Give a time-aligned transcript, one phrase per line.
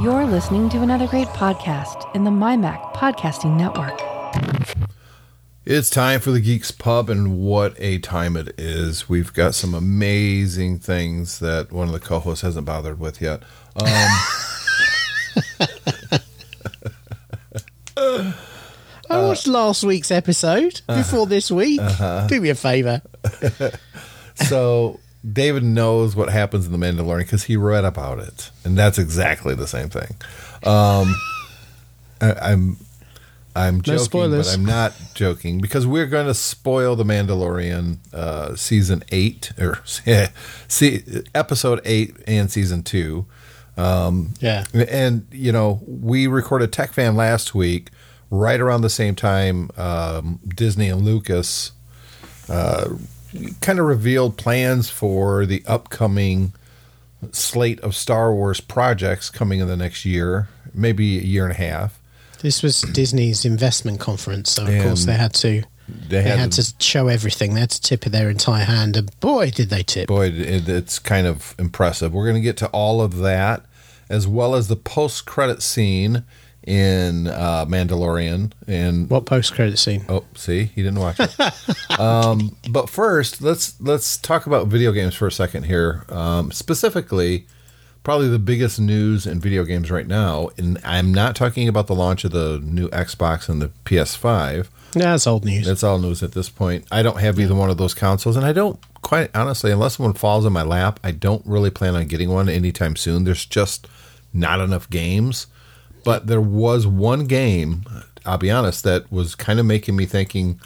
[0.00, 4.00] You're listening to another great podcast in the MyMac Podcasting Network.
[5.64, 9.08] It's time for the Geeks Pub, and what a time it is.
[9.08, 13.42] We've got some amazing things that one of the co hosts hasn't bothered with yet.
[13.76, 13.86] Um,
[19.08, 21.80] I watched last week's episode before this week.
[22.28, 23.00] Do me a favour.
[24.34, 28.98] so, David knows what happens in The Mandalorian because he read about it, and that's
[28.98, 30.16] exactly the same thing.
[30.64, 31.14] Um,
[32.20, 32.76] I, I'm.
[33.56, 34.48] I'm joking, spoilers.
[34.48, 39.80] but I'm not joking because we're going to spoil the Mandalorian uh, season eight or
[40.66, 41.04] see
[41.36, 43.26] episode eight and season two.
[43.76, 44.64] Yeah.
[44.72, 47.90] And you know, we recorded Tech Fan last week,
[48.28, 49.70] right around the same time.
[49.76, 51.70] Um, Disney and Lucas
[52.48, 52.90] uh,
[53.60, 56.52] kind of revealed plans for the upcoming
[57.32, 61.56] slate of Star Wars projects coming in the next year, maybe a year and a
[61.56, 61.98] half.
[62.40, 66.38] This was Disney's investment conference, so of And course they had to They they had,
[66.38, 67.54] had to show everything.
[67.54, 70.08] They had to tip of their entire hand, and boy, did they tip!
[70.08, 72.12] boy, it, it's kind of impressive.
[72.12, 73.64] We're going to get to all of that,
[74.10, 76.24] as well as the post-credit scene
[76.66, 80.04] in uh, Mandalorian and What post credit scene?
[80.08, 81.98] Oh, see, he didn't watch it.
[82.00, 86.04] um, but first, let's let's talk about video games for a second here.
[86.08, 87.46] Um, specifically,
[88.02, 91.94] probably the biggest news in video games right now, and I'm not talking about the
[91.94, 94.68] launch of the new Xbox and the PS5.
[94.94, 95.66] Yeah, that's old news.
[95.66, 96.86] That's all news at this point.
[96.90, 100.14] I don't have either one of those consoles, and I don't quite honestly, unless one
[100.14, 103.24] falls in my lap, I don't really plan on getting one anytime soon.
[103.24, 103.86] There's just
[104.32, 105.46] not enough games.
[106.04, 107.84] But there was one game,
[108.24, 110.60] I'll be honest, that was kind of making me thinking,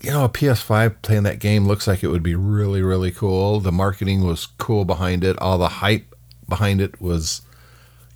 [0.00, 3.60] you know, a PS5 playing that game looks like it would be really, really cool.
[3.60, 5.38] The marketing was cool behind it.
[5.38, 6.14] All the hype
[6.48, 7.42] behind it was,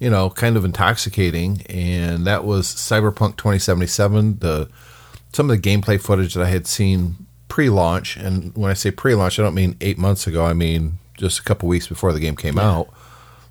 [0.00, 1.62] you know, kind of intoxicating.
[1.68, 4.38] And that was Cyberpunk 2077.
[4.38, 4.68] The
[5.32, 9.38] some of the gameplay footage that I had seen pre-launch, and when I say pre-launch,
[9.38, 10.44] I don't mean eight months ago.
[10.44, 12.88] I mean just a couple weeks before the game came out.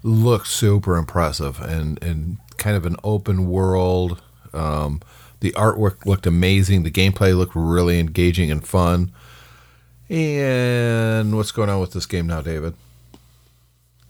[0.03, 4.21] Looked super impressive and and kind of an open world.
[4.53, 5.01] Um,
[5.39, 6.83] the artwork looked amazing.
[6.83, 9.11] The gameplay looked really engaging and fun.
[10.09, 12.73] And what's going on with this game now, David?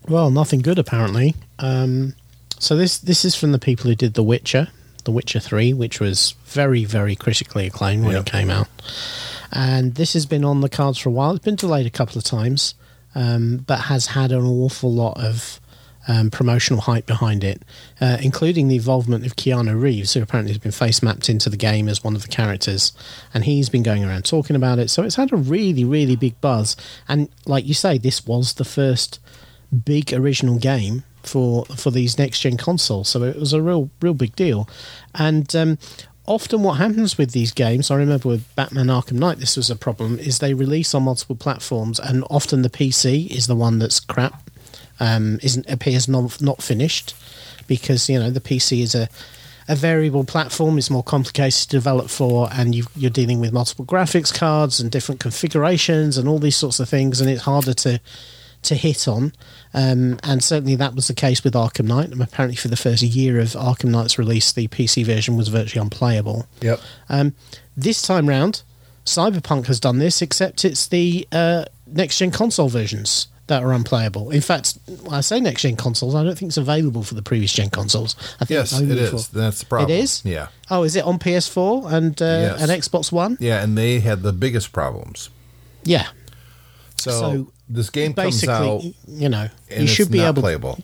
[0.08, 1.36] Well, nothing good apparently.
[1.60, 2.14] Um,
[2.60, 4.68] so this this is from the people who did The Witcher,
[5.06, 8.28] The Witcher Three, which was very very critically acclaimed when Yep.
[8.28, 8.68] it came out,
[9.52, 11.32] and this has been on the cards for a while.
[11.36, 12.76] It's been delayed a couple of times,
[13.16, 15.60] um, but has had an awful lot of
[16.08, 17.64] um, promotional hype behind it,
[18.02, 21.58] uh, including the involvement of Keanu Reeves, who apparently has been face mapped into the
[21.58, 22.94] game as one of the characters,
[23.34, 24.90] and he's been going around talking about it.
[24.90, 26.76] So it's had a really really big buzz,
[27.08, 29.20] and like you say, this was the first
[29.84, 33.10] big original game for for these next gen consoles.
[33.10, 34.70] So it was a real real big deal.
[35.14, 35.78] And um,
[36.28, 39.76] often what happens with these games, I remember with Batman Arkham Knight, this was a
[39.76, 44.00] problem, is they release on multiple platforms, and often the PC is the one that's
[44.00, 44.50] crap,
[45.00, 47.14] um, isn't appears not not finished,
[47.68, 49.10] because you know the PC is a
[49.68, 53.86] a variable platform is more complicated to develop for, and you, you're dealing with multiple
[53.86, 58.00] graphics cards and different configurations and all these sorts of things, and it's harder to
[58.62, 59.32] to hit on.
[59.74, 62.10] Um, and certainly that was the case with Arkham Knight.
[62.10, 65.84] And apparently, for the first year of Arkham Knight's release, the PC version was virtually
[65.84, 66.48] unplayable.
[66.62, 66.80] Yep.
[67.10, 67.36] Um,
[67.78, 68.64] this time round,
[69.06, 74.32] Cyberpunk has done this, except it's the uh, next gen console versions that are unplayable.
[74.32, 74.78] In fact,
[75.12, 78.16] I say next gen consoles, I don't think it's available for the previous gen consoles.
[78.40, 79.28] I think Yes, it is.
[79.28, 79.92] for- That's the problem.
[79.92, 80.22] It is?
[80.26, 80.48] Yeah.
[80.72, 82.62] Oh, is it on PS4 and uh, Yes.
[82.62, 83.38] and Xbox One?
[83.40, 85.30] Yeah, and they had the biggest problems.
[85.84, 86.08] Yeah.
[86.98, 90.42] So, So, this game comes Basically, out you know, you should it's be able.
[90.42, 90.80] playable.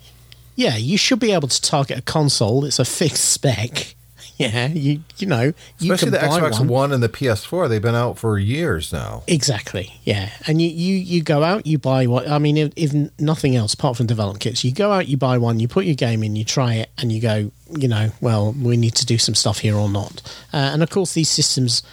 [0.55, 2.66] Yeah, you should be able to target a console.
[2.66, 3.95] It's a fixed spec.
[4.41, 6.68] Yeah, you you know you Especially the Xbox one.
[6.68, 6.91] One.
[6.91, 9.24] and the PS4, they've been out for years now.
[9.28, 10.00] Exactly.
[10.03, 12.57] Yeah, and you, you you go out, you buy what I mean.
[12.57, 15.68] If, if nothing else, apart from development kits, you go out, you buy one, you
[15.68, 18.96] put your game in, you try it, and you go, you know, well, we need
[18.96, 20.22] to do some stuff here or not.
[20.53, 21.84] Uh, and of course, these systems,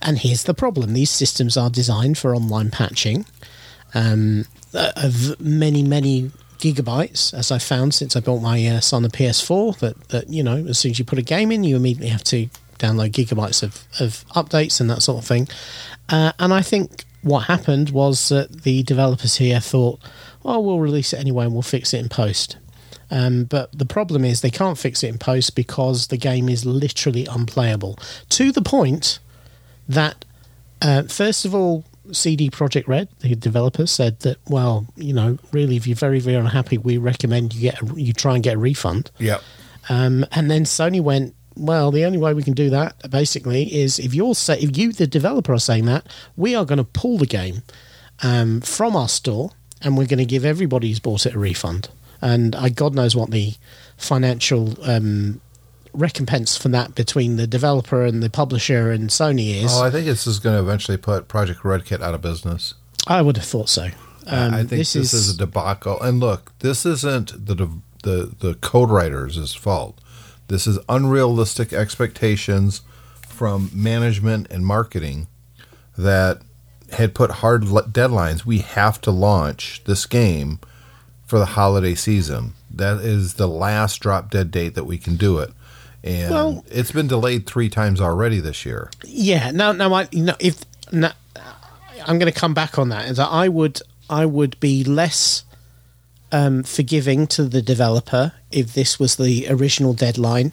[0.00, 3.26] and here's the problem: these systems are designed for online patching
[3.94, 4.44] um,
[4.74, 9.08] uh, of many many gigabytes, as I found since I bought my uh, son a
[9.08, 9.78] PS4.
[9.78, 12.24] That that you know, as soon as you put a game in, you immediately have
[12.24, 12.48] to
[12.78, 15.48] download gigabytes of, of updates and that sort of thing.
[16.08, 20.00] Uh, and I think what happened was that the developers here thought,
[20.42, 22.56] well, we'll release it anyway and we'll fix it in post.
[23.10, 26.64] Um, but the problem is they can't fix it in post because the game is
[26.64, 27.98] literally unplayable
[28.30, 29.18] to the point
[29.88, 30.24] that,
[30.82, 35.76] uh, first of all, CD Projekt Red, the developer, said that well, you know, really,
[35.76, 38.58] if you're very very unhappy, we recommend you get a, you try and get a
[38.58, 39.10] refund.
[39.18, 39.40] Yeah.
[39.88, 43.98] Um, and then Sony went, well, the only way we can do that basically is
[43.98, 46.06] if you're say, if you the developer are saying that
[46.36, 47.62] we are going to pull the game
[48.22, 49.50] um, from our store
[49.82, 51.88] and we're going to give everybody who's bought it a refund.
[52.20, 53.54] And I God knows what the
[53.96, 55.40] financial um,
[55.96, 59.72] recompense for that between the developer and the publisher and Sony is.
[59.72, 62.74] Oh, I think this is going to eventually put Projekt Red Kit out of business.
[63.06, 63.88] I would have thought so.
[64.26, 66.00] Um, I think this, is, a debacle.
[66.00, 67.68] And look, this isn't the
[68.02, 70.00] the the code writers' fault.
[70.48, 72.82] This is unrealistic expectations
[73.28, 75.28] from management and marketing
[75.96, 76.40] that
[76.92, 78.44] had put hard deadlines.
[78.44, 80.60] We have to launch this game
[81.24, 82.54] for the holiday season.
[82.70, 85.50] That is the last drop dead date that we can do it.
[86.06, 88.90] And well, it's been delayed three times already this year.
[89.04, 89.50] Yeah.
[89.50, 90.62] Now, now, I you know if
[90.92, 91.12] now,
[92.06, 93.08] I'm going to come back on that.
[93.08, 95.44] Is that I would I would be less
[96.32, 100.52] um, forgiving to the developer if this was the original deadline,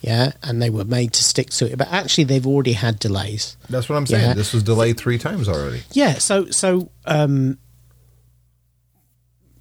[0.00, 1.78] yeah, and they were made to stick to it.
[1.78, 3.56] But actually, they've already had delays.
[3.70, 4.28] That's what I'm saying.
[4.28, 4.34] Yeah.
[4.34, 5.82] This was delayed three times already.
[5.92, 6.14] Yeah.
[6.14, 7.58] So, so, um,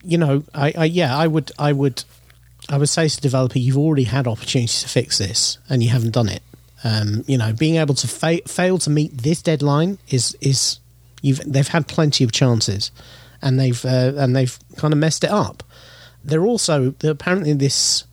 [0.04, 2.04] you know, I, I, yeah, I would, I would,
[2.74, 5.90] I would say to the developer, you've already had opportunities to fix this, and you
[5.90, 6.42] haven't done it.
[6.84, 10.80] Um, you know, being able to fa- fail to meet this deadline is is
[11.22, 12.92] you've they've had plenty of chances
[13.44, 15.62] and they've uh, and they've kind of messed it up.
[16.24, 18.06] They're also apparently this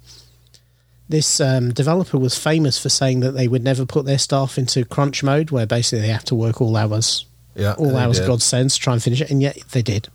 [1.09, 4.85] this um, developer was famous for saying that they would never put their staff into
[4.85, 7.25] crunch mode, where basically they have to work all hours,
[7.55, 8.21] yeah, all hours.
[8.27, 10.09] God sends to try and finish it, and yet they did.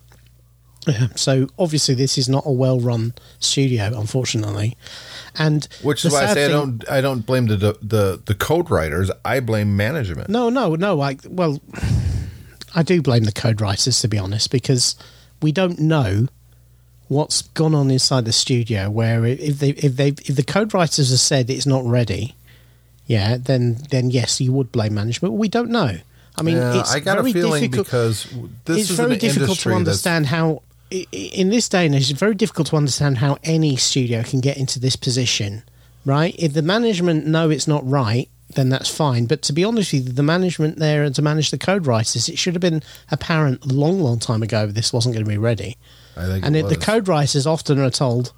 [1.15, 4.77] So obviously, this is not a well-run studio, unfortunately,
[5.35, 8.35] and which is why I say thing, I don't I don't blame the the the
[8.35, 9.09] code writers.
[9.23, 10.29] I blame management.
[10.29, 11.01] No, no, no.
[11.01, 11.59] I well,
[12.75, 14.95] I do blame the code writers to be honest, because
[15.41, 16.27] we don't know
[17.07, 18.89] what's gone on inside the studio.
[18.91, 22.35] Where if they if they if the code writers have said it's not ready,
[23.07, 25.33] yeah, then then yes, you would blame management.
[25.33, 25.97] We don't know.
[26.37, 28.27] I mean, yeah, it's I got a feeling difficult, because
[28.65, 30.61] this it's is very difficult to understand how.
[30.91, 34.57] In this day and age, it's very difficult to understand how any studio can get
[34.57, 35.63] into this position,
[36.05, 36.35] right?
[36.37, 39.25] If the management know it's not right, then that's fine.
[39.25, 42.29] But to be honest with you, the management there and to manage the code writers,
[42.29, 45.37] it should have been apparent a long, long time ago this wasn't going to be
[45.37, 45.77] ready.
[46.15, 48.31] I think and it the code writers often are told,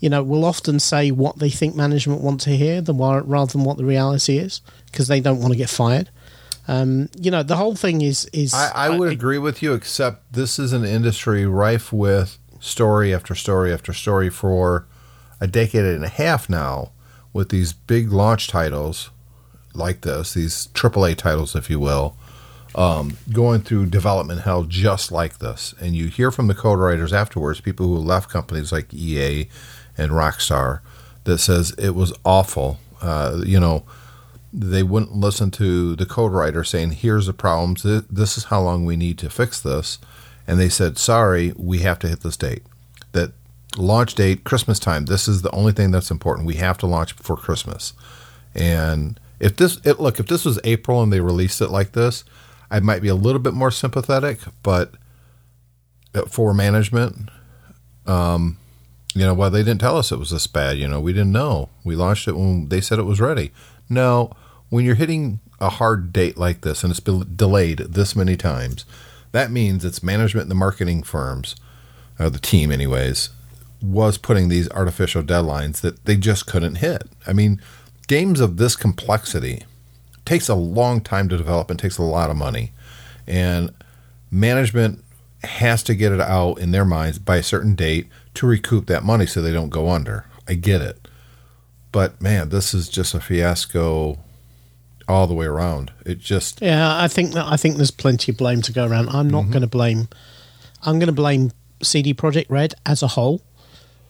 [0.00, 3.64] you know, will often say what they think management want to hear than rather than
[3.64, 6.10] what the reality is because they don't want to get fired.
[6.68, 8.52] Um, you know, the whole thing is is.
[8.52, 13.34] I, I would agree with you, except this is an industry rife with story after
[13.34, 14.86] story after story for
[15.40, 16.90] a decade and a half now,
[17.32, 19.10] with these big launch titles
[19.74, 22.16] like this, these AAA titles, if you will,
[22.74, 25.74] um, going through development hell just like this.
[25.80, 29.48] And you hear from the code writers afterwards, people who left companies like EA
[29.96, 30.80] and Rockstar,
[31.24, 32.78] that says it was awful.
[33.02, 33.84] Uh, you know,
[34.58, 37.82] they wouldn't listen to the code writer saying, "Here's the problems.
[37.82, 39.98] This is how long we need to fix this,"
[40.46, 42.62] and they said, "Sorry, we have to hit this date."
[43.12, 43.32] That
[43.76, 45.04] launch date, Christmas time.
[45.04, 46.46] This is the only thing that's important.
[46.46, 47.92] We have to launch before Christmas,
[48.54, 52.24] and if this it, look if this was April and they released it like this,
[52.70, 54.40] I might be a little bit more sympathetic.
[54.62, 54.94] But
[56.14, 57.28] uh, for management,
[58.06, 58.56] um,
[59.14, 60.78] you know, well, they didn't tell us it was this bad.
[60.78, 61.68] You know, we didn't know.
[61.84, 63.52] We launched it when they said it was ready.
[63.90, 64.32] No,
[64.68, 68.84] when you're hitting a hard date like this and it's been delayed this many times,
[69.32, 71.56] that means it's management and the marketing firms,
[72.18, 73.30] or the team, anyways,
[73.82, 77.04] was putting these artificial deadlines that they just couldn't hit.
[77.26, 77.60] I mean,
[78.06, 79.64] games of this complexity
[80.24, 82.72] takes a long time to develop and takes a lot of money.
[83.26, 83.72] And
[84.30, 85.04] management
[85.44, 89.04] has to get it out in their minds by a certain date to recoup that
[89.04, 90.26] money so they don't go under.
[90.48, 91.08] I get it.
[91.92, 94.18] But man, this is just a fiasco
[95.08, 95.92] all the way around.
[96.04, 99.08] It just Yeah, I think that I think there's plenty of blame to go around.
[99.10, 99.52] I'm not mm-hmm.
[99.52, 100.08] going to blame
[100.82, 103.42] I'm going to blame CD Projekt Red as a whole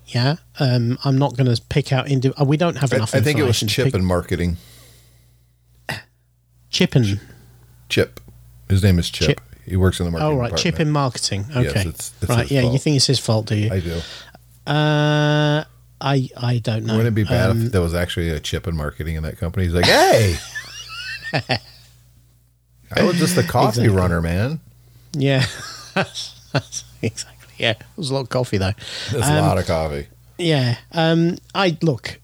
[0.07, 2.09] yeah, um, I'm not going to pick out.
[2.09, 3.15] Indi- uh, we don't have enough.
[3.15, 4.57] I, I think it was Chip and marketing.
[6.71, 7.21] Chip and
[7.89, 8.21] Chip.
[8.69, 9.27] His name is Chip.
[9.27, 9.41] Chip.
[9.65, 10.33] He works in the marketing.
[10.33, 10.77] Oh right, department.
[10.77, 11.45] Chip in marketing.
[11.51, 12.51] Okay, yes, it's, it's right.
[12.51, 12.73] Yeah, fault.
[12.73, 13.73] you think it's his fault, do you?
[13.73, 14.01] I do.
[14.65, 15.65] Uh,
[16.01, 16.97] I I don't know.
[16.97, 19.39] Wouldn't it be bad um, if there was actually a Chip in marketing in that
[19.39, 19.67] company?
[19.67, 20.37] He's like, hey.
[22.95, 23.89] I was just the coffee exactly.
[23.89, 24.61] runner, man.
[25.13, 25.45] Yeah,
[27.03, 27.55] exactly.
[27.59, 28.73] Yeah, it was a lot of coffee though.
[29.11, 30.09] There's um, a lot of coffee.
[30.39, 30.77] Yeah.
[30.93, 32.21] Um, I look.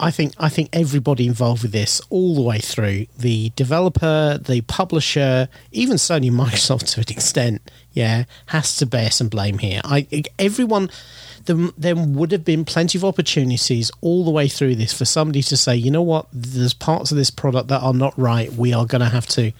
[0.00, 4.60] I think I think everybody involved with this all the way through the developer, the
[4.62, 9.80] publisher, even Sony Microsoft to an extent, yeah, has to bear some blame here.
[9.84, 10.06] I
[10.38, 10.90] everyone
[11.46, 15.42] there, there would have been plenty of opportunities all the way through this for somebody
[15.42, 18.52] to say, you know what, there's parts of this product that are not right.
[18.52, 19.52] We are going to have to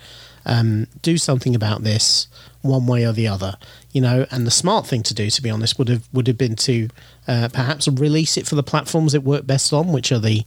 [0.46, 2.28] um, do something about this
[2.64, 3.56] one way or the other.
[3.92, 6.38] You know, and the smart thing to do, to be honest, would have would have
[6.38, 6.88] been to
[7.28, 10.44] uh, perhaps release it for the platforms it worked best on, which are the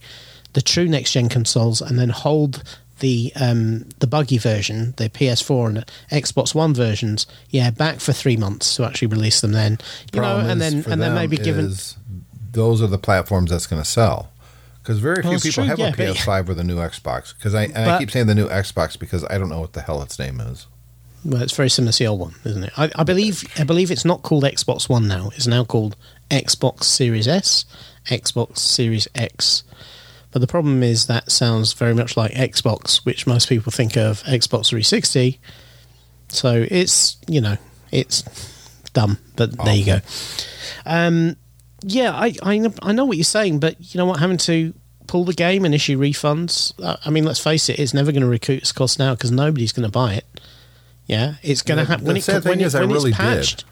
[0.52, 2.62] the true next gen consoles, and then hold
[3.00, 8.36] the um, the buggy version, the PS4 and Xbox One versions, yeah, back for three
[8.36, 9.52] months to actually release them.
[9.52, 9.78] Then
[10.12, 11.72] you know, and then and then maybe given
[12.50, 14.30] those are the platforms that's going to sell
[14.88, 17.34] because very few Well, people true, have yeah, a PS5 or a new Xbox.
[17.34, 19.82] Because I and I keep saying the new Xbox because I don't know what the
[19.82, 20.66] hell its name is.
[21.24, 22.72] Well, it's very similar to the old one, isn't it?
[22.76, 25.30] I, I believe I believe it's not called Xbox One now.
[25.34, 25.96] It's now called
[26.30, 27.64] Xbox Series S,
[28.06, 29.64] Xbox Series X.
[30.30, 34.22] But the problem is that sounds very much like Xbox, which most people think of
[34.24, 35.40] Xbox 360.
[36.28, 37.56] So it's you know
[37.90, 38.22] it's
[38.92, 40.00] dumb, but there you go.
[40.84, 41.36] Um,
[41.82, 44.20] yeah, I, I I know what you're saying, but you know what?
[44.20, 44.74] Having to
[45.06, 46.72] pull the game and issue refunds.
[47.04, 49.72] I mean, let's face it, it's never going to recoup its cost now because nobody's
[49.72, 50.24] going to buy it.
[51.08, 53.24] Yeah, it's going to happen when it when, thing it, is I really it's did.
[53.24, 53.64] patched.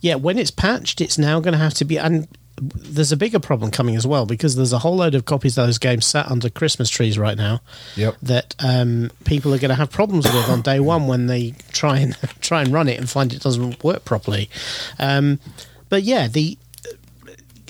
[0.00, 1.98] Yeah, when it's patched, it's now going to have to be.
[1.98, 2.26] And
[2.62, 5.66] there's a bigger problem coming as well because there's a whole load of copies of
[5.66, 7.60] those games sat under Christmas trees right now
[7.96, 8.16] Yep.
[8.22, 11.98] that um, people are going to have problems with on day one when they try
[11.98, 14.48] and try and run it and find it doesn't work properly.
[14.98, 15.38] Um,
[15.88, 16.56] but yeah, the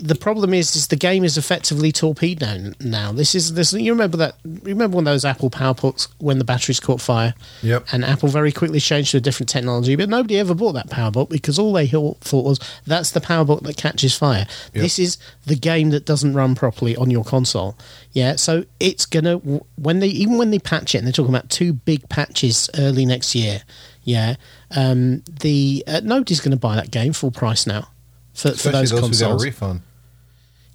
[0.00, 3.12] the problem is, is the game is effectively torpedoed now.
[3.12, 3.72] This is this.
[3.72, 4.36] You remember that?
[4.44, 7.34] Remember when those Apple PowerBooks when the batteries caught fire?
[7.62, 7.86] Yep.
[7.92, 11.28] And Apple very quickly changed to a different technology, but nobody ever bought that PowerBook
[11.28, 14.46] because all they thought thought was that's the PowerBook that catches fire.
[14.74, 14.82] Yep.
[14.82, 17.76] This is the game that doesn't run properly on your console.
[18.12, 21.50] Yeah, so it's gonna when they even when they patch it, and they're talking about
[21.50, 23.62] two big patches early next year.
[24.02, 24.36] Yeah,
[24.74, 27.90] um, the uh, nobody's going to buy that game full price now
[28.32, 29.42] for, for those, those, consoles.
[29.42, 29.82] a refund.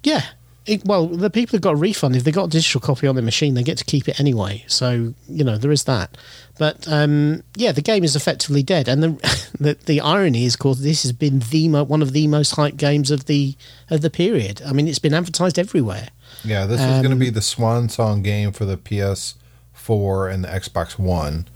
[0.06, 0.22] Yeah.
[0.66, 3.14] It, well, the people who got a refund, if they got a digital copy on
[3.14, 4.64] their machine, they get to keep it anyway.
[4.66, 6.16] So you know there is that.
[6.58, 8.88] But um, yeah, the game is effectively dead.
[8.88, 9.10] And the
[9.60, 12.56] the, the irony is, of course, this has been the mo- one of the most
[12.56, 13.54] hyped games of the
[13.90, 14.60] of the period.
[14.66, 16.08] I mean, it's been advertised everywhere.
[16.44, 20.42] Yeah, this was going to Um, be the swan song game for the PS4 and
[20.44, 21.46] the Xbox One,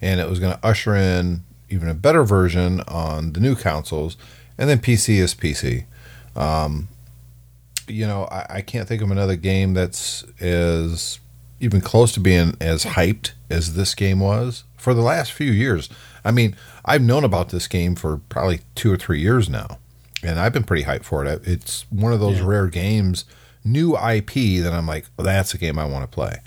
[0.00, 4.16] and it was going to usher in even a better version on the new consoles,
[4.56, 5.84] and then PC is PC.
[6.36, 6.88] Um,
[7.88, 11.18] you know, I, I can't think of another game that's as
[11.60, 15.88] even close to being as hyped as this game was for the last few years.
[16.24, 19.78] I mean, I've known about this game for probably two or three years now,
[20.24, 21.46] and I've been pretty hyped for it.
[21.46, 22.46] It's one of those Yeah.
[22.46, 23.24] rare games,
[23.64, 26.38] new IP that I'm like, oh, that's a game I want to play,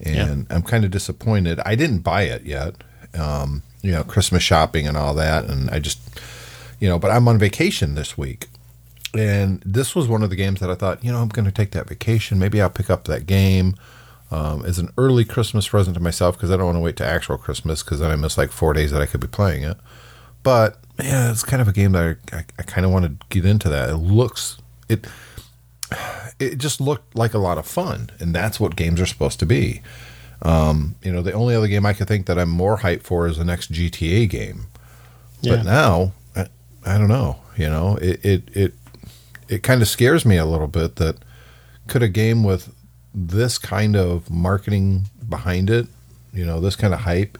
[0.00, 1.60] and I'm kind of disappointed.
[1.64, 2.74] I didn't buy it yet.
[3.14, 5.98] Um, you know, Christmas shopping and all that, and I just,
[6.78, 8.48] you know, but I'm on vacation this week,
[9.14, 11.52] and this was one of the games that I thought, you know, I'm going to
[11.52, 12.38] take that vacation.
[12.38, 13.74] Maybe I'll pick up that game
[14.30, 17.06] um, as an early Christmas present to myself because I don't want to wait to
[17.06, 19.76] actual Christmas because then I miss like four days that I could be playing it.
[20.42, 23.26] But yeah, it's kind of a game that I, I, I kind of want to
[23.28, 23.68] get into.
[23.68, 25.06] That it looks it
[26.38, 29.46] it just looked like a lot of fun, and that's what games are supposed to
[29.46, 29.82] be.
[30.40, 33.26] Um, you know, the only other game I could think that I'm more hyped for
[33.26, 34.66] is the next GTA game.
[35.40, 35.56] Yeah.
[35.56, 36.46] But now, I,
[36.84, 37.38] I don't know.
[37.56, 38.74] You know, it it it,
[39.52, 41.16] it kind of scares me a little bit that
[41.88, 42.72] could a game with
[43.14, 45.86] this kind of marketing behind it,
[46.32, 47.36] you know, this kind of hype,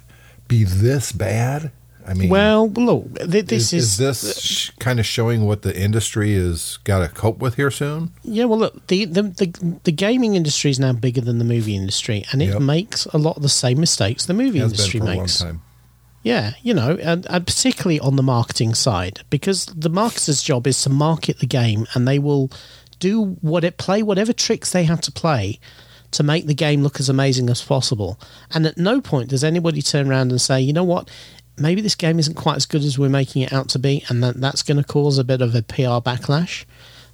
[0.49, 1.71] be this bad?
[2.07, 5.47] I mean, Well, look, th- this is, is, is this uh, sh- kind of showing
[5.47, 8.11] what the industry is got to cope with here soon?
[8.25, 11.77] Yeah, well, look, the, the the the gaming industry is now bigger than the movie
[11.77, 12.61] industry, and it Yep.
[12.61, 15.45] makes a lot of the same mistakes the movie Has industry makes.
[16.23, 20.81] Yeah, you know, and, and particularly on the marketing side, because the marketer's job is
[20.83, 22.51] to market the game, and they will
[22.99, 25.59] do what it play whatever tricks they have to play
[26.13, 28.21] to make the game look as amazing as possible.
[28.53, 31.11] And at no point does anybody turn around and say, you know what,
[31.59, 34.23] maybe this game isn't quite as good as we're making it out to be, and
[34.23, 36.65] that that's going to cause a bit of a PR backlash.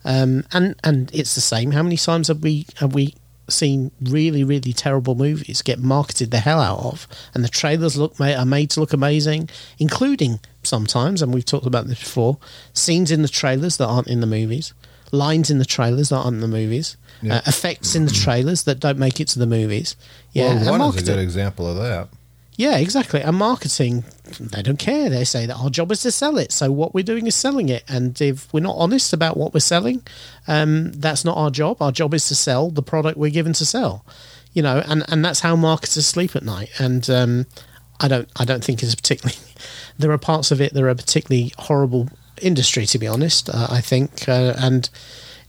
[0.05, 1.73] Um, and and it's the same.
[1.73, 3.15] How many times have we have we
[3.49, 8.21] seen really really terrible movies get marketed the hell out of, and the trailers look
[8.21, 12.39] are made to look amazing, including sometimes, and we've talked about this before,
[12.73, 14.75] scenes in the trailers that aren't in the movies,
[15.13, 17.37] lines in the trailers that aren't in the movies, Yeah.
[17.37, 19.97] uh, effects in the trailers that don't make it to the movies.
[20.33, 22.09] Yeah, well, one is a good example of that.
[22.57, 23.23] Yeah, exactly.
[23.23, 24.05] And marketing,
[24.39, 25.09] they don't care.
[25.09, 26.53] They say that our job is to sell it.
[26.53, 27.85] So what we're doing is selling it.
[27.89, 30.03] And if we're not honest about what we're selling,
[30.47, 31.81] um, that's not our job.
[31.81, 34.05] Our job is to sell the product we're given to sell.
[34.53, 36.71] You know, and, and that's how marketers sleep at night.
[36.79, 37.47] And um,
[38.01, 39.39] I don't I don't think it's particularly.
[39.99, 42.09] There are parts of it that are a particularly horrible
[42.41, 43.51] industry, to be honest.
[43.51, 44.89] Uh, I think, uh, and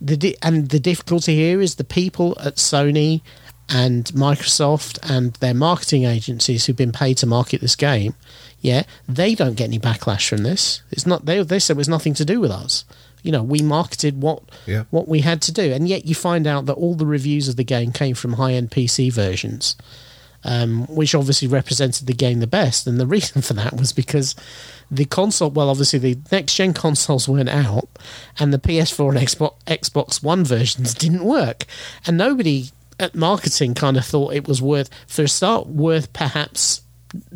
[0.01, 3.21] the di- and the difficulty here is the people at Sony
[3.69, 8.15] and Microsoft and their marketing agencies who've been paid to market this game,
[8.61, 10.81] yeah, they don't get any backlash from this.
[10.91, 12.85] It's not they they said it was nothing to do with us.
[13.23, 14.83] You know, we marketed what Yeah.
[14.91, 17.55] what we had to do, and yet you find out that all the reviews of
[17.57, 19.75] the game came from high end PC versions,
[20.43, 22.87] um, which obviously represented the game the best.
[22.87, 24.35] And the reason for that was because
[24.89, 27.89] the console, well, obviously the next gen consoles weren't out,
[28.39, 31.65] and the PS4 and Xbox Xbox One versions didn't work,
[32.07, 36.81] and nobody at marketing kind of thought it was worth, for a start, worth perhaps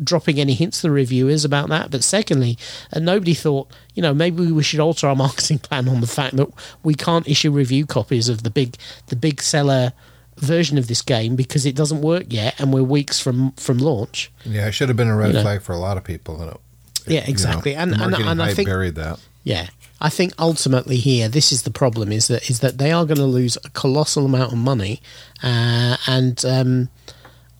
[0.02, 1.90] dropping any hints to the reviewers about that.
[1.90, 2.58] But secondly,
[2.92, 6.36] uh, nobody thought, you know, maybe we should alter our marketing plan on the fact
[6.36, 6.48] that
[6.82, 8.76] we can't issue review copies of the big,
[9.08, 9.92] the big seller
[10.36, 14.32] version of this game because it doesn't work yet, and we're weeks from from launch.
[14.44, 15.42] Yeah, it should have been a red You know.
[15.42, 16.40] flag for a lot of people.
[16.40, 16.56] And
[17.06, 17.74] Yeah, you know, exactly.
[17.74, 19.20] and and, and I think buried that.
[19.44, 19.68] Yeah.
[20.00, 23.18] I think ultimately here, this is the problem: is that is that they are going
[23.18, 25.00] to lose a colossal amount of money,
[25.42, 26.88] uh, and um,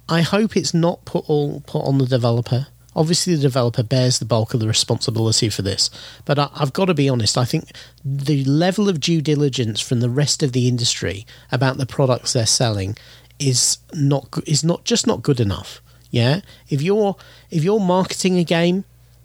[0.08, 2.68] I hope it's not put all put on the developer.
[2.96, 5.90] Obviously, the developer bears the bulk of the responsibility for this,
[6.24, 7.36] but I, I've got to be honest.
[7.36, 7.70] I think
[8.04, 12.46] the level of due diligence from the rest of the industry about the products they're
[12.46, 12.96] selling
[13.38, 15.80] is not is not just not good enough.
[16.10, 17.16] Yeah, if you're
[17.50, 18.84] if you're marketing a game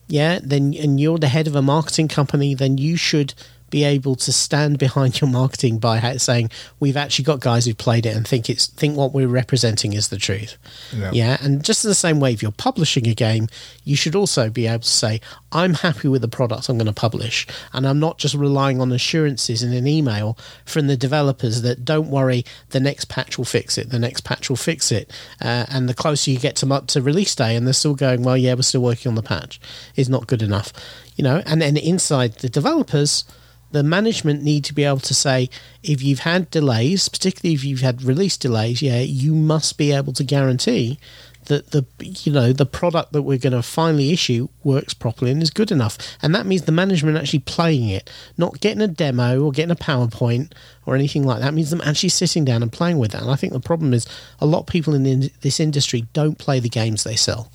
[0.09, 3.35] yeah, then and you're the head of a marketing company, then you should
[3.69, 6.49] be able to stand behind your marketing by saying
[6.79, 10.09] we've actually got guys who played it and think it's think what we're representing is
[10.09, 10.57] the truth.
[10.93, 11.37] Yeah.
[11.41, 13.47] and just in the same way, if you're publishing a game,
[13.83, 15.21] you should also be able to say
[15.51, 18.91] I'm happy with the product I'm going to publish, and I'm not just relying on
[18.91, 23.77] assurances in an email from the developers that don't worry, the next patch will fix
[23.77, 25.11] it, the next patch will fix it,
[25.41, 28.23] uh, and the closer you get to mu- to release day, and they're still going,
[28.23, 29.59] well, yeah, we're still working on the patch,
[29.95, 30.71] is not good enough,
[31.15, 31.41] you know.
[31.45, 33.23] And then inside the developers,
[33.71, 35.49] the management need to be able to say
[35.83, 40.13] if you've had delays, particularly if you've had release delays, yeah, you must be able
[40.13, 40.99] to guarantee
[41.45, 45.41] that the you know the product that we're going to finally issue works properly and
[45.41, 45.97] is good enough.
[46.21, 49.75] And that means the management actually playing it, not getting a demo or getting a
[49.75, 50.53] PowerPoint
[50.85, 51.49] or anything like that.
[51.49, 53.21] It means them actually sitting down and playing with it.
[53.21, 54.07] And I think the problem is
[54.39, 57.51] a lot of people in this industry don't play the games they sell.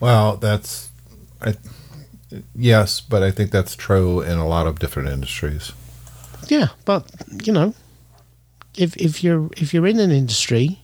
[0.00, 0.90] Well, that's
[1.40, 1.54] I,
[2.54, 5.72] yes, but I think that's true in a lot of different industries.
[6.48, 7.10] Yeah, but
[7.42, 7.74] you know,
[8.76, 10.80] if if you're if you're in an industry,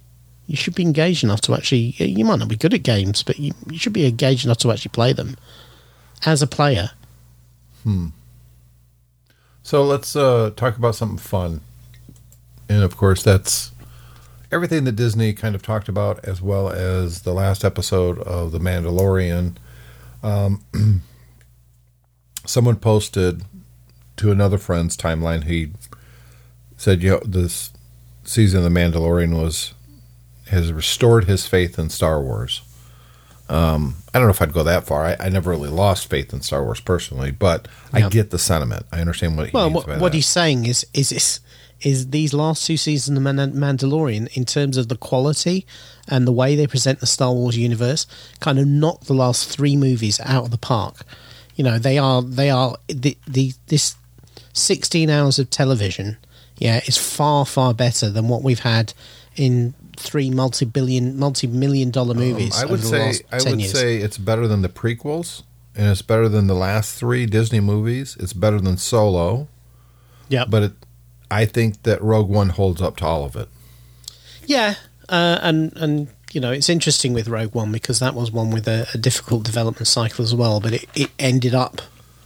[0.46, 1.94] you should be engaged enough to actually.
[1.98, 4.72] You might not be good at games, but you, you should be engaged enough to
[4.72, 5.36] actually play them
[6.26, 6.90] as a player.
[7.82, 8.08] Hmm.
[9.62, 11.60] So let's uh, talk about something fun,
[12.68, 13.70] and of course that's
[14.52, 18.60] everything that Disney kind of talked about, as well as the last episode of The
[18.60, 19.56] Mandalorian.
[20.22, 20.62] Um,
[22.46, 23.42] someone posted
[24.16, 25.44] to another friend's timeline.
[25.44, 25.72] He
[26.76, 27.72] said, "You know, this
[28.24, 29.74] season of The Mandalorian was
[30.48, 32.62] has restored his faith in Star Wars."
[33.48, 35.04] Um, I don't know if I'd go that far.
[35.04, 38.86] I, I never really lost faith in Star Wars personally, but I get the sentiment.
[38.90, 40.16] I understand what he Well, means what, by what that.
[40.16, 41.40] he's saying is is is,
[41.82, 45.66] is these last two seasons of Man- Mandalorian, in terms of the quality
[46.08, 48.06] and the way they present the Star Wars universe,
[48.40, 51.04] kind of knocked the last three movies out of the park.
[51.54, 53.96] You know, they are they are the, the this
[54.52, 56.16] sixteen hours of television.
[56.56, 58.94] Yeah, is far far better than what we've had
[59.36, 62.56] in three multi-billion, multi-million dollar movies.
[62.56, 63.72] Um, I would say I would years.
[63.72, 65.42] say it's better than the prequels,
[65.74, 68.16] and it's better than the last three Disney movies.
[68.20, 69.48] It's better than Solo,
[70.28, 70.72] yeah, but it,
[71.30, 73.48] I think that Rogue One holds up to all of it.
[74.46, 74.74] Yeah,
[75.08, 78.66] uh, and and you know it's interesting with Rogue One because that was one with
[78.66, 81.80] a, a difficult development cycle as well, but it, it ended up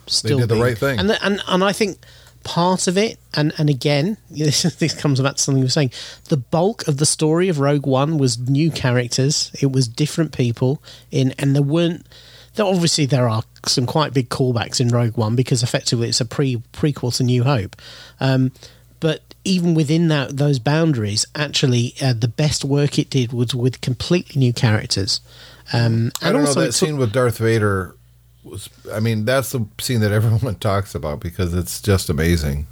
[0.07, 0.99] still did the right thing.
[0.99, 1.99] and the, and and I think
[2.45, 5.93] part of it, and and again, this this comes back to something you were saying.
[6.29, 9.53] The bulk of the story of Rogue One was new characters.
[9.61, 12.07] It was different people in, and there weren't.
[12.55, 16.25] There obviously there are some quite big callbacks in Rogue One because effectively it's a
[16.25, 17.77] pre prequel to New Hope.
[18.21, 18.53] Um,
[19.01, 23.81] but even within that those boundaries, actually, uh, the best work it did was with
[23.81, 25.21] completely new characters.
[25.73, 27.95] Um, I and don't know also that scene with Darth Vader
[28.45, 28.69] was.
[28.93, 32.67] I mean, that's the scene that everyone talks about because it's just amazing.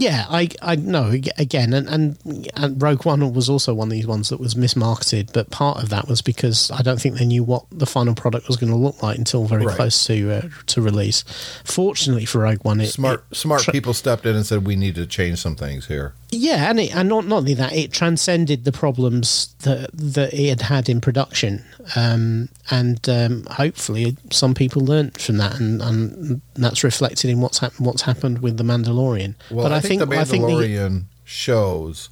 [0.00, 4.06] Yeah, I I know again, and, and and Rogue One was also one of these
[4.06, 7.42] ones that was mismarketed, but part of that was because I don't think they knew
[7.42, 9.74] what the final product was going to look like until very Right.
[9.76, 11.24] close to uh, to release.
[11.64, 14.76] Fortunately for Rogue One, it, Smart it smart tra- people stepped in and said we
[14.76, 16.14] need to change some things here.
[16.30, 20.48] Yeah, and it, and not not only that, it transcended the problems that that it
[20.48, 21.64] had had in production,
[21.96, 27.58] um, and um, hopefully some people learnt from that, and, and that's reflected in what's
[27.58, 29.36] happened what's happened with the Mandalorian.
[29.50, 32.10] Well, but I, think, the Mandalorian shows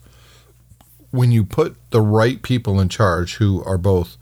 [1.11, 4.17] when you put the right people in charge who are both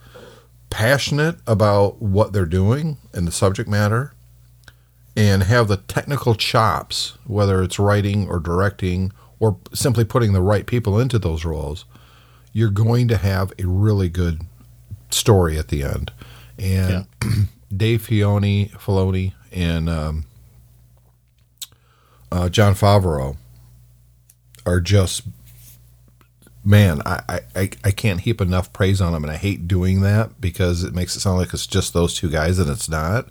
[0.71, 4.13] passionate about what they're doing and the subject matter
[5.17, 9.13] and have the technical chops, whether it's writing or directing
[9.45, 11.85] or simply putting the right people into those roles,
[12.53, 14.41] you're going to have a really good
[15.11, 16.13] story at the end.
[16.59, 17.07] And
[17.77, 20.25] Dave Filoni, Filoni and um,
[22.33, 23.37] uh, Jon Favreau
[24.67, 25.23] are just
[26.65, 27.03] man.
[27.05, 30.83] I- I I can't heap enough praise on them, and I hate doing that because
[30.83, 33.29] it makes it sound like it's just those two guys, and it's not.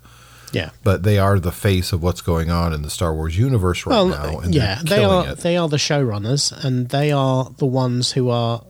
[0.54, 0.70] Yeah.
[0.84, 3.94] But they are the face of what's going on in the Star Wars universe right
[3.94, 5.40] Well, now, and yeah, they are it.
[5.40, 8.64] they are the showrunners, and they are the ones who are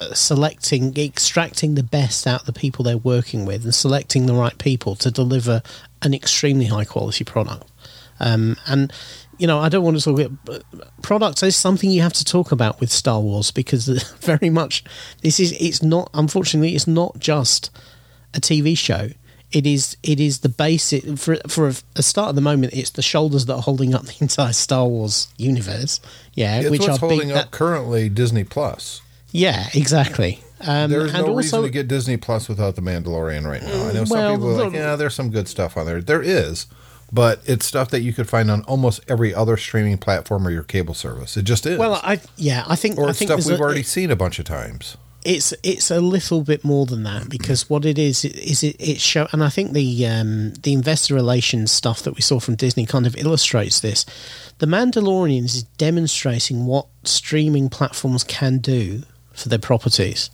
[0.00, 4.34] uh, selecting, extracting the best out of the people they're working with, and selecting the
[4.34, 5.62] right people to deliver
[6.02, 7.70] an extremely high quality product.
[8.20, 8.92] Um, and
[9.38, 10.62] you know, I don't want to talk about
[11.02, 13.86] products is something you have to talk about with Star Wars because
[14.20, 14.82] very much
[15.22, 17.70] this is it's not unfortunately it's not just
[18.34, 19.08] a TV show.
[19.56, 22.74] It is it is the basic for for a, a start at the moment.
[22.74, 26.00] It's the shoulders that are holding up the entire Star Wars universe.
[26.34, 29.00] Yeah, It's which what's are holding that- up currently Disney Plus.
[29.32, 30.42] yeah, exactly.
[30.60, 33.88] Um, There's and no also, reason to get Disney Plus without the Mandalorian right now.
[33.88, 36.00] I know some Well, people are like, yeah, there's some good stuff on there.
[36.00, 36.66] There is,
[37.12, 40.62] but it's stuff that you could find on almost every other streaming platform or your
[40.62, 41.36] cable service.
[41.36, 41.78] It just is.
[41.78, 44.38] Well, I yeah, I think or I think stuff we've a- already seen a bunch
[44.38, 44.96] of times.
[45.26, 49.00] It's it's a little bit more than that because what it is is it it
[49.00, 52.86] show and I think the um, the investor relations stuff that we saw from Disney
[52.86, 54.06] kind of illustrates this.
[54.58, 59.02] The Mandalorian is demonstrating what streaming platforms can do
[59.34, 60.30] for their properties.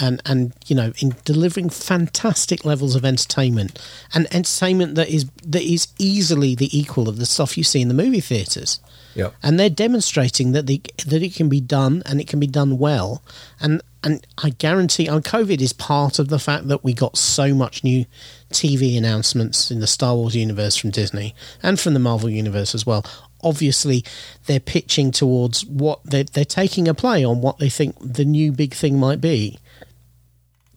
[0.00, 5.62] And, and you know in delivering fantastic levels of entertainment and entertainment that is that
[5.62, 8.78] is easily the equal of the stuff you see in the movie theaters
[9.18, 9.34] Yep.
[9.42, 12.78] and they're demonstrating that they, that it can be done and it can be done
[12.78, 13.24] well.
[13.60, 17.52] And and I guarantee, and COVID is part of the fact that we got so
[17.54, 18.06] much new
[18.52, 22.86] TV announcements in the Star Wars universe from Disney and from the Marvel universe as
[22.86, 23.04] well.
[23.42, 24.04] Obviously,
[24.46, 28.52] they're pitching towards what they're, they're taking a play on what they think the new
[28.52, 29.58] big thing might be.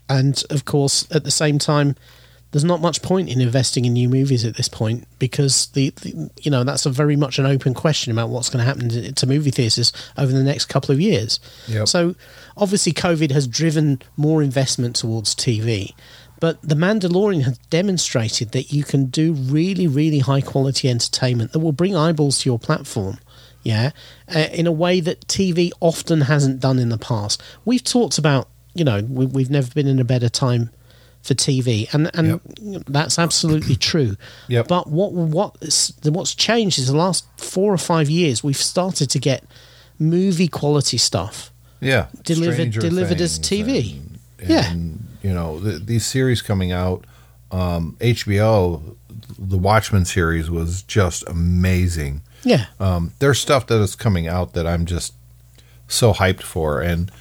[0.10, 1.95] And of course, at the same time,
[2.51, 6.29] there's not much point in investing in new movies at this point because the, the
[6.41, 9.11] you know that's a very much an open question about what's going to happen to,
[9.11, 11.39] to movie theaters over the next couple of years.
[11.67, 11.87] Yep.
[11.87, 12.15] So
[12.57, 15.93] obviously, COVID has driven more investment towards TV,
[16.39, 21.59] but The Mandalorian has demonstrated that you can do really, really high quality entertainment that
[21.59, 23.19] will bring eyeballs to your platform.
[23.63, 23.91] Yeah,
[24.27, 27.43] uh, in a way that TV often hasn't done in the past.
[27.63, 30.71] We've talked about, you know, we, we've never been in a better time
[31.21, 32.39] for TV, and and
[32.88, 34.15] that's absolutely true.
[34.47, 34.67] Yep.
[34.67, 35.55] But what what
[36.03, 39.43] what's changed is the last four or five years we've started to get
[39.99, 41.51] movie quality stuff.
[41.79, 43.97] Yeah, Delivered- Stranger delivered as TV.
[43.97, 44.73] and- Yeah.
[45.23, 47.05] you know th these series coming out.
[47.51, 48.95] Um, HBO,
[49.38, 52.21] the Watchmen series was just amazing.
[52.43, 55.13] Yeah, Um, there's stuff that is coming out that I'm just
[55.88, 56.81] so hyped for.
[56.81, 57.12] And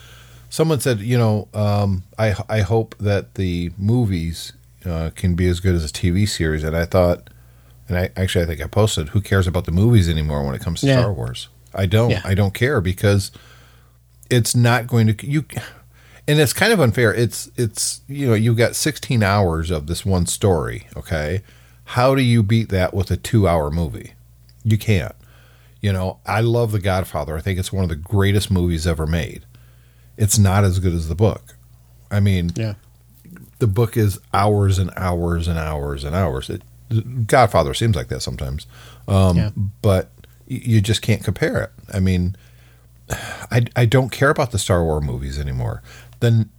[0.51, 4.53] someone said, you know, um, I I hope that the movies
[4.85, 6.63] uh, can be as good as a TV series.
[6.65, 7.29] And I thought,
[7.89, 10.61] and I actually I think I posted, who cares about the movies anymore when it
[10.61, 11.01] comes to Yeah.
[11.01, 11.49] Star Wars?
[11.75, 12.11] I don't.
[12.11, 12.21] Yeah.
[12.25, 13.31] I don't care because
[14.29, 15.45] it's not going to you.
[16.29, 17.13] And it's kind of unfair.
[17.15, 20.87] It's it's you know you've got 16 hours of this one story.
[20.97, 21.43] Okay,
[21.85, 24.13] how do you beat that with a two-hour movie?
[24.63, 25.15] You can't.
[25.81, 27.37] You know, I love The Godfather.
[27.37, 29.45] I think it's one of the greatest movies ever made.
[30.21, 31.57] It's not as good as the book.
[32.13, 32.75] I mean, yeah,
[33.59, 36.49] the book is hours and hours and hours and hours.
[36.51, 36.63] It,
[37.27, 38.67] Godfather seems like that sometimes,
[39.09, 39.51] um, Yeah.
[39.83, 40.11] but
[40.47, 41.71] you just can't compare it.
[41.93, 42.37] I mean,
[43.51, 45.83] I, I don't care about the Star Wars movies anymore.
[46.21, 46.51] Then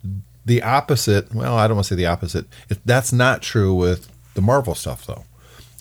[0.46, 1.34] the opposite.
[1.36, 2.46] Well, I don't want to say the opposite.
[2.70, 5.26] It, that's not true with the Marvel stuff, though.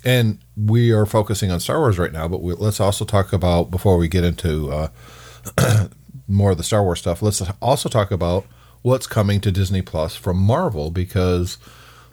[0.05, 3.71] And we are focusing on Star Wars right now, but we, let's also talk about
[3.71, 4.89] before we get into uh,
[6.31, 7.23] more of the Star Wars stuff.
[7.23, 8.47] Let's also talk about
[8.83, 11.59] what's coming to Disney Plus from Marvel because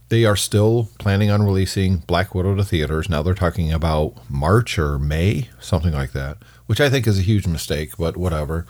[0.10, 3.10] they are still planning on releasing Black Widow to theaters.
[3.10, 7.24] Now they're talking about March or May, something like that, which I think is a
[7.24, 8.66] huge mistake, but whatever.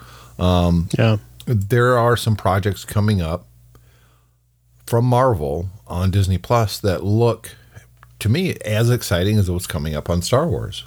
[0.98, 1.16] Yeah.
[1.46, 3.46] There are some projects coming up
[4.86, 7.56] from Marvel on Disney Plus that look
[8.18, 10.84] to me as exciting as what's coming up on Star Wars.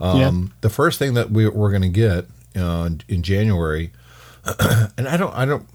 [0.00, 0.18] Um,
[0.62, 3.92] The first thing that we, we're going to get uh, in January,
[4.96, 5.66] and I don't, I don't.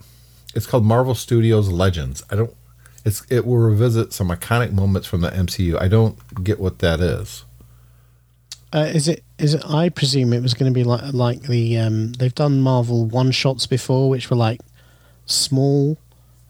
[0.53, 2.23] It's called Marvel Studios Legends.
[2.29, 2.53] I don't.
[3.03, 5.79] It's it will revisit some iconic moments from the MCU.
[5.79, 7.45] I don't get what that is.
[8.73, 9.23] Uh, is it?
[9.37, 9.63] Is it?
[9.69, 13.31] I presume it was going to be like like the um, they've done Marvel one
[13.31, 14.59] shots before, which were like
[15.25, 15.97] small,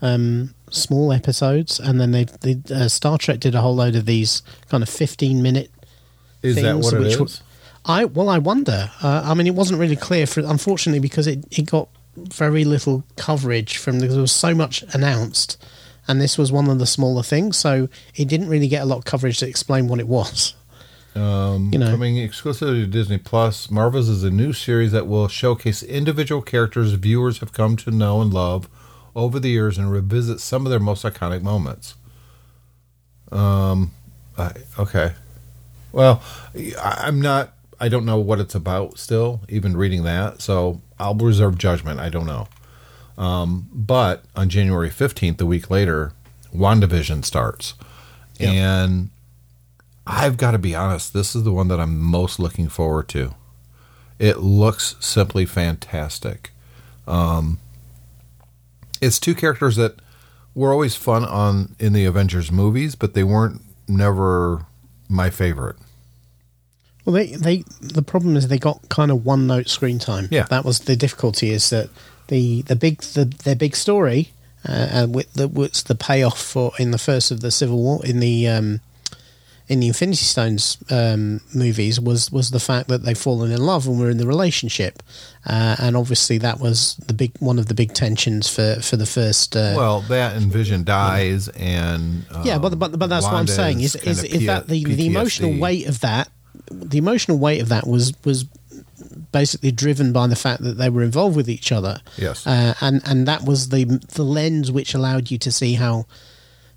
[0.01, 4.05] um, small episodes, and then they, they uh, Star Trek did a whole load of
[4.05, 5.71] these kind of fifteen minute.
[6.41, 7.19] Is that Things what it is?
[7.19, 7.27] were-
[7.87, 8.89] I well, I wonder.
[9.03, 13.03] Uh, I mean, it wasn't really clear for unfortunately because it, it got very little
[13.17, 15.63] coverage from because there was so much announced,
[16.07, 18.99] and this was one of the smaller things, so it didn't really get a lot
[18.99, 20.53] of coverage to explain what it was.
[21.15, 21.89] Um, You know.
[21.89, 26.91] coming exclusively to Disney Plus, Marvels is a new series that will showcase individual characters
[26.93, 28.67] viewers have come to know and love
[29.15, 31.95] over the years and revisit some of their most iconic moments.
[33.31, 33.91] Um,
[34.37, 35.13] I, okay.
[35.93, 36.21] Well,
[36.53, 37.53] I, I'm not.
[37.79, 40.41] I don't know what it's about still, even reading that.
[40.41, 41.99] So I'll reserve judgment.
[41.99, 42.47] I don't know.
[43.17, 46.13] Um, but on January 15th, a week later,
[46.53, 47.73] WandaVision starts.
[48.39, 48.49] Yep.
[48.49, 49.09] And
[50.05, 53.33] I've got to be honest, this is the one that I'm most looking forward to.
[54.19, 56.51] It looks simply fantastic.
[57.07, 57.59] Um,
[59.01, 59.99] it's two characters that
[60.53, 64.65] were always fun on in the Avengers movies, but they weren't never
[65.09, 65.75] my favorite.
[67.05, 70.27] Well, they, they the problem is they got kind of one note screen time.
[70.31, 70.43] Yeah.
[70.49, 71.51] that was the difficulty.
[71.51, 71.89] Is that
[72.27, 74.31] the the big the their big story,
[74.67, 78.03] uh, and with the what's the payoff for in the first of the Civil War
[78.03, 78.81] in the um,
[79.67, 83.87] in the Infinity Stones um, movies was was the fact that they've fallen in love
[83.87, 85.03] and were in the relationship,
[85.45, 89.05] uh, and obviously that was the big one of the big tensions for for the
[89.05, 89.55] first.
[89.55, 93.47] Uh, Well, that and Vision dies, and um, yeah, but but but that's what I'm
[93.47, 96.29] saying is kind is, is that the the emotional weight of that
[96.71, 98.45] the emotional weight of that was was
[99.31, 101.99] basically driven by the fact that they were involved with each other.
[102.17, 102.45] Yes.
[102.47, 106.05] uh, and and that was the the lens which allowed you to see how.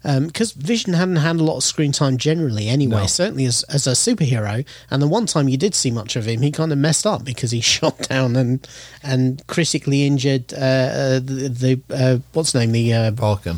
[0.05, 3.01] Because Vision hadn't had a lot of screen time generally, anyway.
[3.01, 3.07] No.
[3.07, 6.40] Certainly as as a superhero, and the one time you did see much of him,
[6.40, 8.66] he kind of messed up because he shot down and
[9.03, 13.57] and critically injured uh, uh, the, the uh, what's the name the uh, Vulcan.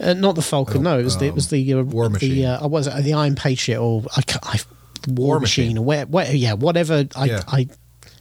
[0.00, 0.82] uh, not the Falcon.
[0.82, 2.34] no, it was the, it was the uh, War Machine.
[2.34, 4.58] The, uh, was it the Iron Patriot or I, I,
[5.06, 5.78] War, War Machine, Machine.
[5.78, 6.34] or where, where?
[6.34, 7.06] Yeah, whatever.
[7.14, 7.42] I, Yeah.
[7.48, 7.68] I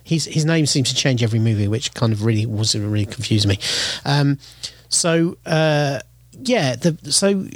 [0.04, 3.48] his his name seems to change every movie, which kind of really was really confused
[3.48, 3.60] me.
[4.06, 4.38] Um,
[4.88, 6.00] so uh,
[6.44, 7.48] yeah, the so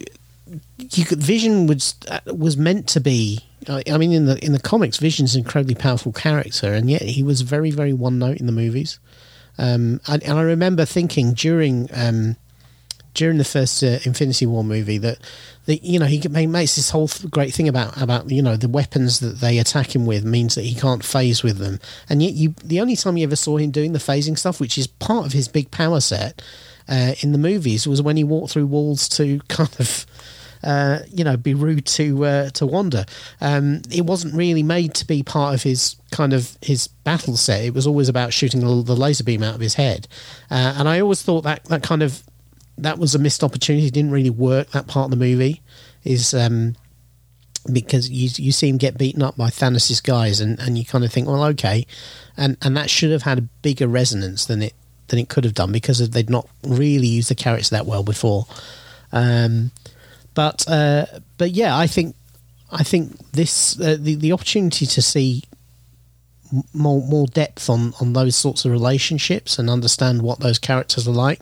[0.91, 3.39] you could Vision was uh, was meant to be.
[3.67, 7.03] I I mean, in the in the comics, Vision's an incredibly powerful character, and yet
[7.03, 8.99] he was very very one note in the movies.
[9.59, 12.37] Um, and, and I remember thinking during um,
[13.19, 15.19] during the first uh, Infinity War movie that
[15.65, 18.69] the you know he ma- makes this whole great thing about about you know the
[18.69, 22.31] weapons that they attack him with means that he can't phase with them, and yet
[22.31, 25.25] you the only time you ever saw him doing the phasing stuff, which is part
[25.25, 26.41] of his big power set
[26.87, 30.05] uh, in the movies, was when he walked through walls to kind of.
[30.61, 33.05] Uh, you know, be rude to uh, to Wanda.
[33.39, 37.63] Um, it wasn't really made to be part of his kind of his battle set.
[37.63, 40.09] It was always about shooting the, the laser beam out of his head,
[40.51, 42.21] uh, and I always thought that that kind of
[42.83, 43.87] that was a missed opportunity.
[43.87, 44.71] It didn't really work.
[44.71, 45.61] That part of the movie
[46.03, 46.75] is um,
[47.71, 51.03] because you you see him get beaten up by Thanos' guys, and, and you kind
[51.03, 51.85] of think, well, okay,
[52.37, 54.73] and and that should have had a bigger resonance than it
[55.07, 58.45] than it could have done because they'd not really used the character that well before.
[59.11, 59.71] Um,
[60.33, 61.05] but uh,
[61.37, 62.15] but yeah, I think
[62.71, 65.43] I think this uh, the the opportunity to see
[66.73, 71.11] more more depth on on those sorts of relationships and understand what those characters are
[71.11, 71.41] like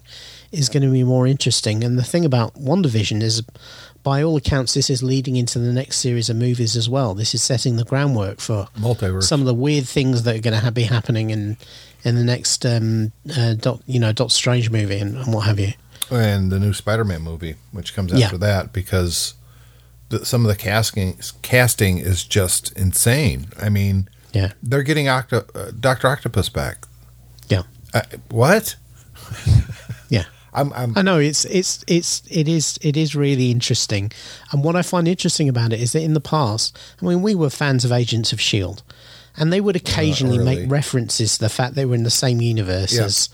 [0.52, 1.84] is going to be more interesting.
[1.84, 3.42] And the thing about WandaVision is,
[4.02, 7.14] by all accounts, this is leading into the next series of movies as well.
[7.14, 9.24] This is setting the groundwork for Multiverse.
[9.24, 11.56] some of the weird things that are going to ha- be happening in
[12.04, 15.58] in the next um, uh, doc, you know Doctor Strange movie and, and what have
[15.58, 15.72] you.
[16.10, 18.26] and the new Spider-Man movie, which comes Yeah.
[18.26, 19.34] after that, because
[20.08, 23.48] the, some of the casting casting is just insane.
[23.60, 26.86] I mean, Yeah, they're getting Octo, uh, Doctor Octopus back.
[27.48, 28.76] yeah, Uh, what?
[30.60, 34.12] I'm, I'm I know it's it's it's it is it is really interesting,
[34.52, 37.34] and what I find interesting about it is that in the past, I mean, we
[37.34, 38.82] were fans of Agents of Shield,
[39.36, 40.56] and they would oh, occasionally really.
[40.62, 43.04] make references to the fact they were in the same universe Yeah.
[43.04, 43.28] as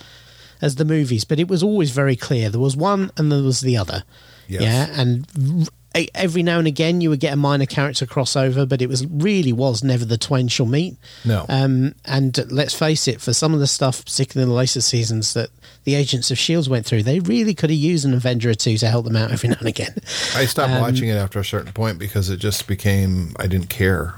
[0.60, 3.60] as the movies, but it was always very clear there was one and there was
[3.60, 4.04] the other.
[4.48, 4.62] Yes.
[4.62, 5.68] Yeah, and
[6.14, 9.52] every now and again you would get a minor character crossover, but it was really
[9.52, 10.96] was never the twain shall meet.
[11.24, 11.46] No.
[11.48, 15.34] Um, and let's face it, for some of the stuff, particularly in the later seasons
[15.34, 15.50] that
[15.84, 18.76] the Agents of Shields went through, they really could have used an Avenger or two
[18.78, 19.94] to help them out every now and again.
[20.34, 23.68] I stopped Um, watching it after a certain point because it just became I didn't
[23.70, 24.14] care.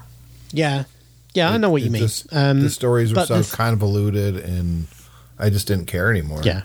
[0.53, 0.85] Yeah,
[1.35, 2.03] yeah, I know what you mean.
[2.03, 4.87] just- um, the stories were so of eluded, and
[5.39, 6.41] I just didn't care anymore.
[6.43, 6.63] Yeah.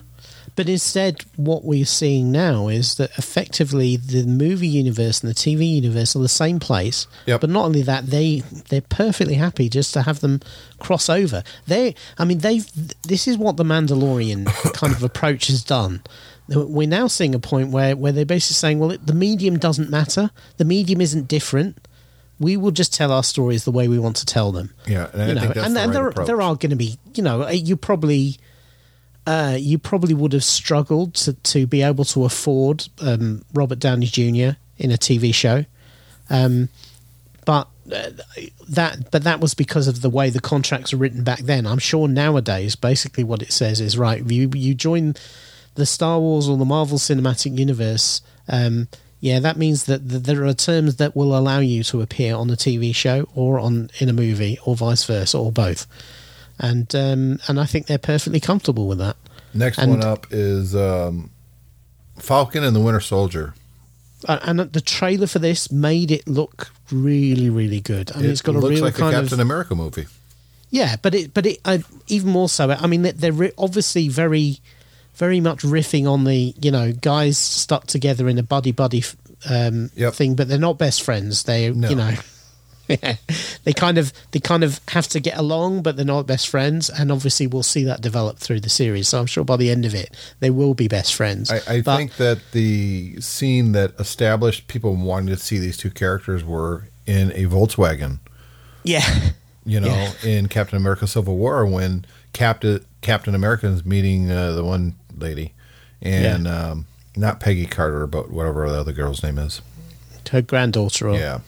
[0.55, 5.67] But instead, what we're seeing now is that effectively the movie universe and the TV
[5.75, 7.07] universe are the same place.
[7.25, 7.41] Yep.
[7.41, 10.41] But not only that, they they're perfectly happy just to have them
[10.79, 11.43] cross over.
[11.67, 12.65] They, I mean, they've.
[13.03, 16.01] This is what the Mandalorian kind of approach has done.
[16.49, 19.89] We're now seeing a point where where they're basically saying, well, it, the medium doesn't
[19.89, 20.31] matter.
[20.57, 21.87] The medium isn't different.
[22.39, 25.21] We will just tell our stories the way we want to tell them Yeah, and
[25.21, 26.27] I you know, think that's and, the and right there approach.
[26.27, 28.37] there are going to be, you know, you probably
[29.27, 34.07] uh, you probably would have struggled to to be able to afford um, Robert Downey
[34.07, 34.57] Jr.
[34.77, 35.65] in a TV show,
[36.29, 36.69] um,
[37.45, 38.10] but uh,
[38.69, 41.67] that but that was because of the way the contracts were written back then.
[41.67, 44.23] I'm sure nowadays, basically, what it says is right.
[44.25, 45.15] You you join
[45.75, 48.21] the Star Wars or the Marvel Cinematic Universe.
[48.47, 48.88] Um,
[49.19, 52.49] yeah, that means that th- there are terms that will allow you to appear on
[52.49, 55.86] a TV show or on in a movie or vice versa or both.
[56.63, 59.17] And um, and I think they're perfectly comfortable with that.
[59.54, 61.32] Next and- one up is um,
[62.19, 63.54] Falcon and the Winter Soldier.
[64.28, 68.12] Uh, and the trailer for this made it look really, really good.
[68.13, 70.06] I mean, it it's got a looks real like kind a of Captain America movie.
[70.69, 72.69] Yeah, but it, but it, uh, even more so.
[72.69, 74.60] I mean, they're- they're obviously very,
[75.15, 79.04] very much riffing on the you know guys stuck together in a buddy buddy
[79.50, 80.13] um, Yep.
[80.13, 81.41] thing, but they're not best friends.
[81.43, 81.89] They, No.
[81.89, 82.13] you know,
[83.63, 86.89] they kind of they kind of have to get along, but they're not best friends.
[86.89, 89.08] And obviously, we'll see that develop through the series.
[89.10, 91.51] So I'm sure by the end of it, they will be best friends.
[91.51, 95.89] I, I But- think that the scene that established people wanting to see these two
[95.91, 98.19] characters were in a Volkswagen.
[98.84, 99.30] yeah,
[99.65, 99.88] You know,
[100.23, 100.30] Yeah.
[100.30, 105.54] in Captain America: Civil War, when Captain Captain America is meeting uh, the one lady,
[106.01, 109.62] and um, not Peggy Carter, but whatever the other girl's name is.
[110.32, 111.10] her granddaughter.
[111.10, 111.39] Or, Yeah,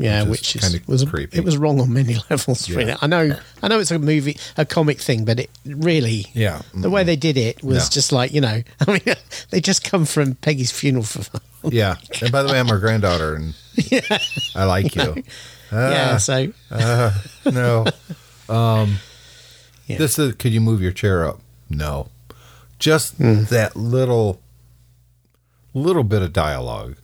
[0.00, 1.38] Yeah, Which which is is was creepy.
[1.38, 2.70] It was wrong on many levels.
[2.70, 3.36] Really, I know.
[3.62, 6.62] I know it's a movie, a comic thing, but it really, Yeah.
[6.72, 8.62] the way they did it was just like you know.
[8.86, 9.16] I mean,
[9.50, 11.40] they just come from Peggy's funeral for.
[11.68, 11.96] yeah.
[12.22, 13.54] And by the way, I'm her granddaughter, and
[14.54, 15.22] I like you.
[15.72, 16.52] yeah, Ah, so
[17.50, 17.84] no.
[18.48, 18.98] Um,
[19.88, 19.98] Yeah.
[19.98, 20.34] This is.
[20.36, 21.40] Could you move your chair up?
[21.68, 22.08] No.
[22.78, 23.44] Just Hmm.
[23.50, 24.40] that little,
[25.74, 26.96] little bit of dialogue.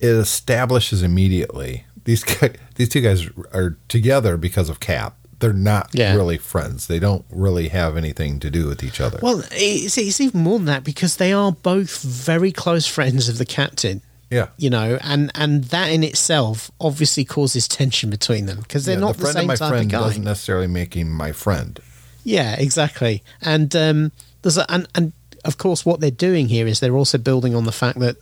[0.00, 5.14] It establishes immediately these guy, these two guys are together because of Cap.
[5.40, 6.14] They're not Yeah.
[6.16, 6.86] really friends.
[6.88, 9.20] They don't really have anything to do with each other.
[9.22, 13.38] well, it's, it's even more than that because they are both very close friends of
[13.38, 14.02] the captain.
[14.30, 14.48] yeah.
[14.56, 19.00] You know, and and that in itself obviously causes tension between them because they're Yeah,
[19.00, 20.00] not the the, same of my type friend of guy.
[20.00, 21.78] doesn't necessarily make him my friend.
[22.24, 23.22] Yeah, exactly.
[23.40, 25.12] And um, there's a, and and
[25.44, 28.16] of course what they're doing here is they're also building on the fact that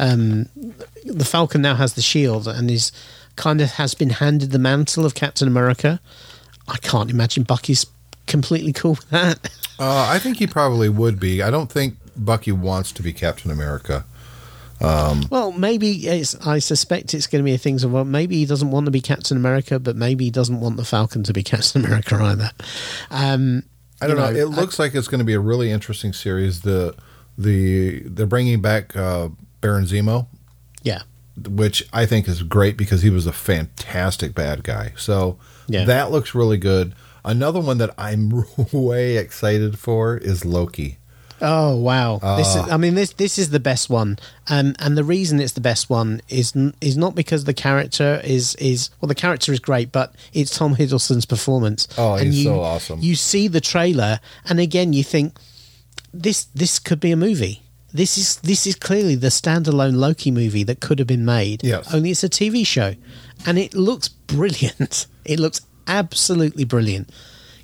[0.00, 0.48] um,
[1.04, 2.90] the Falcon now has the shield and is
[3.36, 6.00] kind of has been handed the mantle of Captain America.
[6.66, 7.86] I can't imagine Bucky's
[8.26, 9.50] completely cool with that.
[9.80, 11.40] Uh, I think he probably would be.
[11.40, 14.04] I don't think Bucky wants to be Captain America.
[15.30, 18.44] Well, maybe it's, I suspect it's going to be a thing of well, maybe he
[18.44, 21.42] doesn't want to be Captain America, but maybe he doesn't want the Falcon to be
[21.54, 22.50] Captain America either.
[23.10, 23.62] Um,
[24.02, 24.30] I don't you know.
[24.32, 26.60] know, It looks like it's going to be a really interesting series.
[26.60, 26.94] The
[27.38, 30.26] the they're bringing back uh, Baron Zemo,
[30.82, 31.02] yeah,
[31.48, 34.92] which I think is great because he was a fantastic bad guy.
[34.96, 35.84] So Yeah.
[35.84, 36.94] that looks really good.
[37.24, 40.96] Another one that I'm way excited for is Loki.
[41.42, 42.18] Oh wow!
[42.36, 42.66] this Ah.
[42.66, 44.18] is, I mean, this this is the best one,
[44.48, 48.54] um, and the reason it's the best one is is not because the character is
[48.56, 51.88] is well, the character is great, but it's Tom Hiddleston's performance.
[51.96, 53.00] Oh, and he's you, so awesome.
[53.00, 55.38] You see the trailer, and again, you think
[56.12, 57.62] this this could be a movie.
[57.92, 61.64] This is this is clearly the standalone Loki movie that could have been made.
[61.64, 61.92] Yes.
[61.92, 62.94] Only it's a TV show,
[63.46, 65.06] and it looks brilliant.
[65.22, 67.10] It looks absolutely brilliant.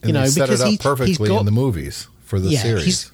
[0.02, 2.38] And you know, set because it up he, he's perfectly got in the movies for
[2.38, 3.10] the yeah, series.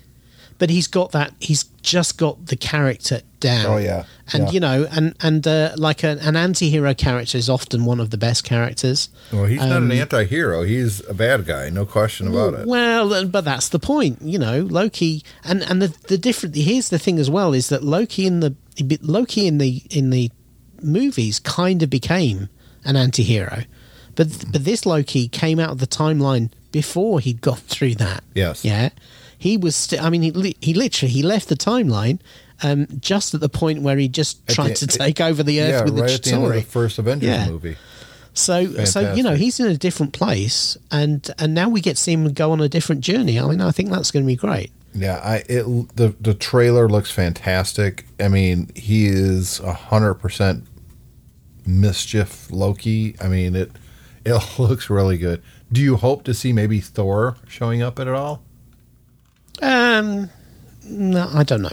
[0.69, 1.33] He's but he's got that.
[1.41, 3.67] He's just got the character down.
[3.67, 4.05] Oh, yeah.
[4.33, 4.51] and Yeah.
[4.51, 8.17] you know, and and uh, like a, an anti-hero character is often one of the
[8.17, 9.09] best characters.
[9.33, 10.63] well, he's not um, an anti-hero.
[10.63, 12.67] He's a bad guy, no question about it.
[12.67, 14.61] Well, but that's the point, you know.
[14.61, 16.55] Loki, and and the the different.
[16.55, 18.55] Here's the thing as well is that Loki in the
[19.01, 20.31] Loki in the in the
[20.81, 22.49] movies kind of became
[22.85, 23.65] an anti-hero,
[24.15, 28.23] but but this Loki came out of the timeline before he'd gone through that.
[28.35, 28.65] Yes.
[28.65, 28.91] Yeah.
[29.43, 29.75] He was.
[29.75, 32.19] St- I mean, he li- he literally he left the timeline
[32.63, 35.71] um, just at the point where he just tried the- to take over the Earth
[35.71, 37.49] yeah, with right the at the end of the first Avengers Yeah.
[37.49, 37.77] movie.
[38.35, 42.03] So, so you know, he's in a different place, and and now we get to
[42.03, 43.39] see him go on a different journey.
[43.39, 44.71] I mean, I think that's going to be great.
[44.95, 45.65] Yeah, I it
[45.97, 48.07] the the trailer looks fantastic.
[48.21, 50.65] I mean, he is a hundred percent
[51.67, 53.17] mischief Loki.
[53.21, 53.71] I mean it
[54.25, 55.43] it looks really good.
[55.71, 58.43] Do you hope to see maybe Thor showing up at all?
[59.63, 60.31] Um,
[60.85, 61.73] no, I don't know.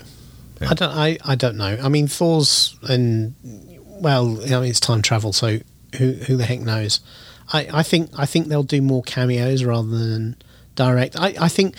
[0.62, 0.70] Yeah.
[0.70, 0.92] I don't.
[0.92, 1.78] I, I don't know.
[1.82, 3.34] I mean, Thor's and
[4.02, 5.60] well, I mean, it's time travel, so
[5.98, 7.00] who who the heck knows?
[7.52, 10.36] I, I think I think they'll do more cameos rather than
[10.76, 11.16] direct.
[11.20, 11.76] I, I think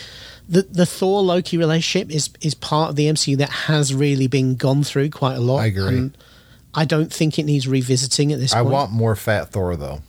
[0.49, 4.55] the the Thor Loki relationship is is part of the MCU that has really been
[4.55, 5.59] gone through quite a lot.
[5.59, 5.87] I agree.
[5.87, 6.17] and
[6.73, 8.73] I don't think it needs revisiting at this I point.
[8.73, 10.01] want more fat Thor though.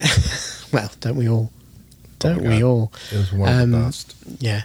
[0.72, 1.52] well, don't we all?
[2.18, 2.92] Don't Oh we all?
[3.12, 4.14] It was one of Um, the best.
[4.40, 4.62] Yeah.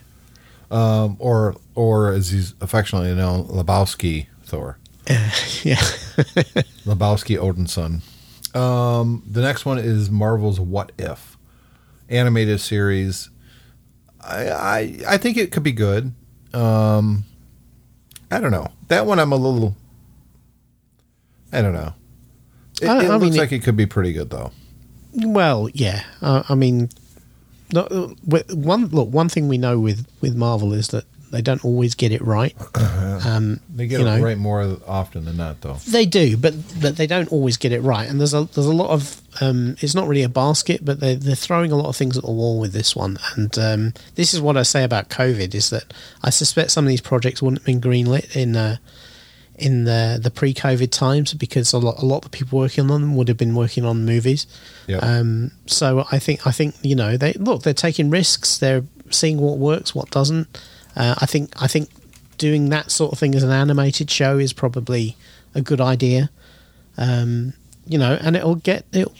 [0.74, 4.80] Um, or or as he's affectionately known, Lebowski Thor.
[5.64, 5.76] yeah.
[6.86, 8.02] Lebowski Odinson.
[8.58, 11.38] Um, the next one is Marvel's What If
[12.10, 13.30] animated series.
[14.22, 16.14] I I, I think it could be good.
[16.54, 17.26] Um,
[18.32, 18.68] I don't know.
[18.88, 19.76] That one I'm a little.
[21.52, 21.94] I don't know.
[22.82, 24.52] It, I- it I looks mean, like it could be pretty good though.
[25.14, 26.04] Well, yeah.
[26.22, 26.90] Uh, I mean,
[27.74, 29.10] no, uh, one look.
[29.10, 32.56] One thing we know with with Marvel is that they don't always get it right.
[33.26, 35.76] Um, They get it know, right more often than not though.
[35.88, 38.10] They do, but but they don't always get it right.
[38.10, 41.16] And there's a there's a lot of um, it's not really a basket, but they
[41.16, 43.18] they're throwing a lot of things at the wall with this one.
[43.36, 46.90] And um, this is what I say about COVID is that I suspect some of
[46.90, 48.78] these projects wouldn't have been greenlit in uh,
[49.56, 53.02] in the the pre-COVID times because a lot a lot of the people working on
[53.02, 54.48] them would have been working on movies.
[54.88, 55.04] Yep.
[55.04, 58.58] Um, so I think I think you know they look they're taking risks.
[58.58, 60.48] They're seeing what works, what doesn't.
[60.96, 61.90] Uh, I think I think
[62.38, 65.16] doing that sort of thing as an animated show is probably
[65.54, 66.30] a good idea.
[66.98, 67.54] Um,
[67.86, 69.14] you know, and it'll get it'll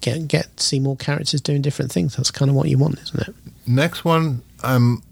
[0.00, 2.16] get get see more characters doing different things.
[2.16, 3.34] That's kind of what you want, isn't it?
[3.66, 5.02] Next one, I'm.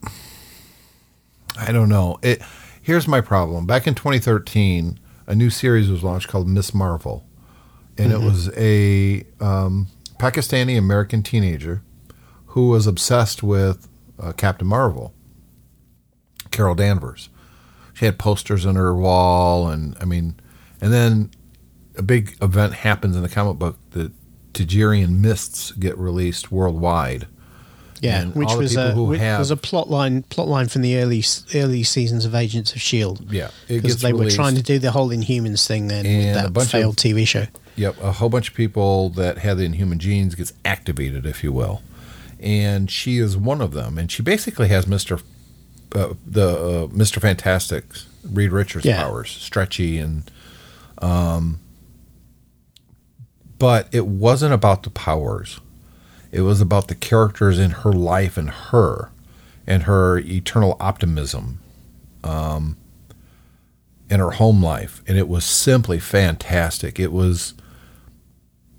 [1.59, 2.19] I don't know.
[2.23, 2.43] It.
[2.83, 3.65] Here's my problem.
[3.65, 7.25] Back in 2013, a new series was launched called Miss Marvel,
[7.97, 9.87] and it was a um,
[10.19, 11.83] Pakistani American teenager
[12.47, 15.15] who was obsessed with uh, Captain Marvel,
[16.51, 17.29] Carol Danvers.
[17.95, 20.41] She had posters on her wall, and I mean,
[20.81, 21.31] and then
[21.97, 24.11] a big event happens in the comic book that
[24.53, 27.29] Terrigen mists get released worldwide.
[28.03, 30.99] Yeah, And which was a which have- was a plot line plot line from the
[30.99, 31.25] early
[31.55, 33.33] early seasons of Agents of Shield.
[33.33, 36.43] Yeah, because they were trying to do the whole Inhumans thing then And with a
[36.43, 37.47] that bunch failed of- TV show.
[37.77, 41.53] Yep, a whole bunch of people that have the inhuman genes gets activated, if you
[41.53, 41.81] will,
[42.41, 43.97] and she is one of them.
[43.99, 45.21] And she basically has Mister,
[45.95, 47.85] uh, the uh, Mister Fantastic,
[48.29, 49.01] Reed Richards Yeah.
[49.01, 50.29] powers, stretchy and,
[51.01, 51.61] um.
[53.59, 55.61] But it wasn't about the powers;
[56.33, 59.11] it was about the characters in her life and her,
[59.67, 61.61] and her eternal optimism,
[62.25, 62.77] um,
[64.11, 66.99] in her home life, and it was simply fantastic.
[66.99, 67.55] It was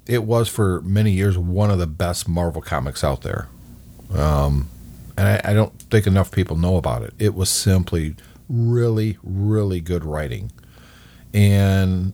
[0.06, 3.47] it was for many years one of the best Marvel comics out there.
[4.14, 4.70] Um,
[5.18, 7.14] and I, I don't think enough people know about it.
[7.20, 8.16] It was simply
[8.49, 10.51] really, really good writing.
[11.34, 12.14] And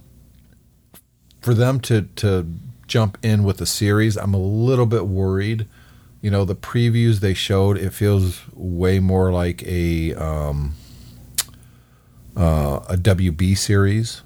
[1.41, 2.47] for them to, to
[2.89, 5.65] jump in with the series, I'm a little bit worried.
[6.21, 10.73] You know, the previews they showed, it feels way more like a um,
[12.35, 14.21] uh, a WB series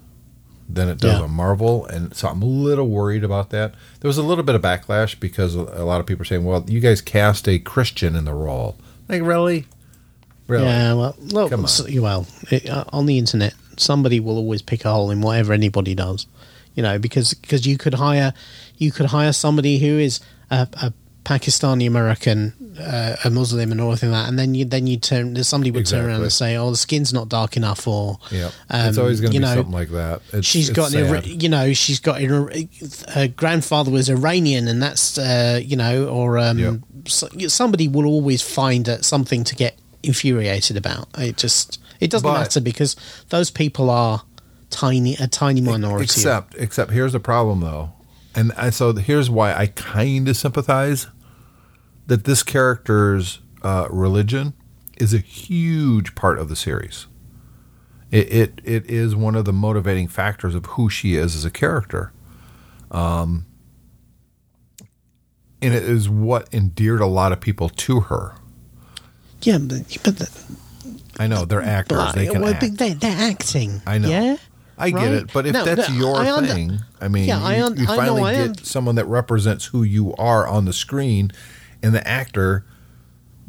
[0.69, 1.23] than it does Yeah.
[1.25, 3.75] on Marvel, and so I'm a little worried about that.
[3.99, 6.65] There was a little bit of backlash because a lot of people are saying, "Well,
[6.67, 8.75] you guys cast a Christian in the role."
[9.09, 9.65] Like, really?
[10.47, 10.65] Really?
[10.65, 12.01] Yeah, well, look, Come on.
[12.01, 15.95] well, it, uh, on the internet, somebody will always pick a hole in whatever anybody
[15.95, 16.25] does,
[16.75, 18.33] you know, because because you could hire
[18.77, 20.19] you could hire somebody who is
[20.49, 20.93] a, a
[21.23, 25.41] Pakistani American, uh, a Muslim, and all like that, and then you then you turn
[25.43, 28.89] somebody would turn around and say, "Oh, the skin's not dark enough," or Yeah, um,
[28.89, 30.21] it's always going to be know, something like that.
[30.33, 31.25] It's, she's it's got an, sad.
[31.25, 32.67] You know she's got an,
[33.13, 36.75] her grandfather was Iranian and that's uh, you know or um, Yep.
[37.07, 42.27] so, somebody will always find uh, something to get infuriated about it just it doesn't
[42.29, 42.97] But- matter because
[43.29, 44.23] those people are
[44.73, 47.93] tiny a tiny minority Except, except here's the problem though,
[48.35, 51.07] and I, so here's why I kind of sympathize
[52.07, 54.53] that this character's uh, religion
[54.97, 57.07] is a huge part of the series.
[58.11, 61.51] It, it it is one of the motivating factors of who she is as a
[61.51, 62.11] character.
[62.91, 63.45] Um,
[65.61, 68.35] and it is what endeared a lot of people to her.
[69.41, 70.29] yeah but, but the,
[71.17, 72.77] I know they're actors; But, they can well, act.
[72.77, 73.81] They, they're acting.
[73.85, 74.09] I know.
[74.09, 74.37] Yeah.
[74.83, 77.41] I get it, but if No, that's no, your I under- thing, I mean, Yeah,
[77.43, 80.13] I you, un- you I know, finally I get un- someone that represents who you
[80.15, 81.31] are on the screen,
[81.81, 82.65] and the actor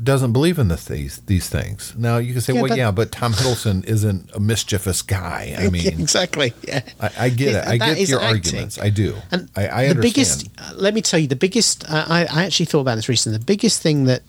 [0.03, 1.95] doesn't believe in this, these these things.
[1.97, 5.55] Now you can say, Yeah, well, but- yeah, but Tom Hiddleston isn't a mischievous guy.
[5.57, 6.53] I mean, exactly.
[6.67, 6.83] Yeah.
[7.01, 7.65] I, I get it.
[7.69, 8.37] I get your acting.
[8.57, 8.79] arguments.
[8.81, 9.15] I do.
[9.31, 10.01] And I, I the understand.
[10.03, 13.09] biggest, uh, let me tell you, the biggest, uh, I, I actually thought about this
[13.09, 13.39] recently.
[13.39, 14.23] The biggest thing that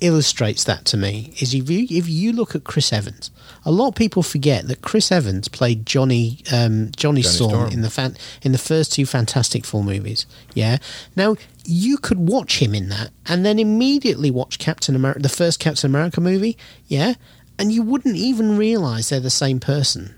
[0.00, 3.30] illustrates that to me is if you if you look at Chris Evans,
[3.64, 7.70] a lot of people forget that Chris Evans played Johnny um, Johnny, Storm, Storm.
[7.70, 10.26] in the fan, in the first two Fantastic Four movies.
[10.54, 10.78] Yeah.
[11.16, 15.60] Now you could watch him in that, and then immediately watch Captain America, the first
[15.60, 16.56] Captain America movie.
[16.86, 17.14] Yeah,
[17.58, 20.14] and you wouldn't even realize they're the same person.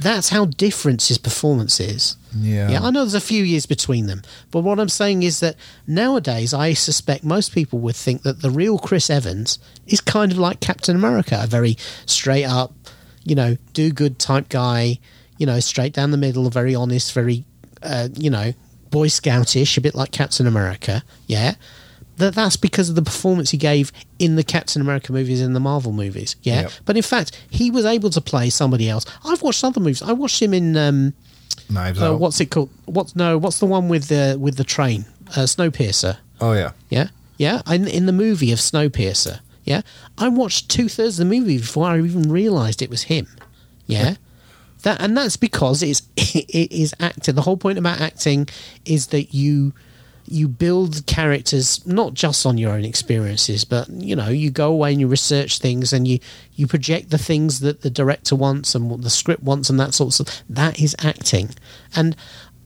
[0.00, 2.16] That's how different his performance is.
[2.36, 2.70] Yeah.
[2.70, 5.56] Yeah, I know there's a few years between them, but what I'm saying is that
[5.86, 10.38] nowadays I suspect most people would think that the real Chris Evans is kind of
[10.38, 11.76] like Captain America, a very
[12.06, 12.72] straight up,
[13.24, 14.98] you know, do good type guy,
[15.36, 17.44] you know, straight down the middle, very honest, very,
[17.82, 18.52] uh, you know,
[18.90, 21.02] Boy Scoutish, a bit like Captain America.
[21.26, 21.54] Yeah.
[22.18, 25.60] That that's because of the performance he gave in the Captain America movies and the
[25.60, 26.36] Marvel movies.
[26.42, 26.62] Yeah.
[26.62, 26.72] Yep.
[26.84, 29.06] But in fact, he was able to play somebody else.
[29.24, 30.02] I've watched other movies.
[30.02, 31.14] I watched him in um,
[31.70, 32.20] Knives uh, Out.
[32.20, 32.70] what's it called?
[32.86, 33.38] What's no?
[33.38, 35.06] What's the one with the with the train?
[35.30, 36.16] Uh, Snowpiercer.
[36.40, 36.72] oh yeah.
[36.88, 37.62] Yeah, yeah.
[37.66, 39.40] In, in the movie of Snowpiercer.
[39.64, 39.82] Yeah,
[40.16, 43.26] I watched two thirds of the movie before I even realised it was him.
[43.86, 44.14] Yeah,
[44.82, 47.34] that and that's because it's it is acting.
[47.34, 48.48] The whole point about acting
[48.86, 49.74] is that you
[50.30, 54.92] you build characters not just on your own experiences, but you know you go away
[54.92, 56.18] and you research things and you
[56.54, 59.94] you project the things that the director wants and what the script wants and that
[59.94, 60.28] sort of.
[60.48, 61.50] That is acting,
[61.94, 62.16] and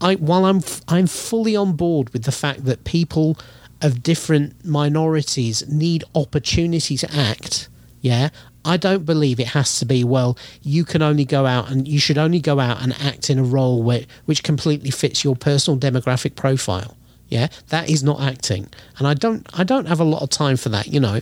[0.01, 3.39] I while I'm I'm fully on board with the fact that people
[3.81, 7.69] of different minorities need opportunity to act.
[8.01, 8.31] Yeah,
[8.65, 10.05] I don't believe it has to be.
[10.05, 13.39] Well, you can only go out and you should only go out and act in
[13.39, 16.97] a role where, which completely fits your personal demographic profile.
[17.33, 18.69] Yeah, that is not acting,
[18.99, 19.47] and I don't.
[19.59, 20.87] I don't have a lot of time for that.
[20.87, 21.21] You know,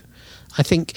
[0.59, 0.93] I think.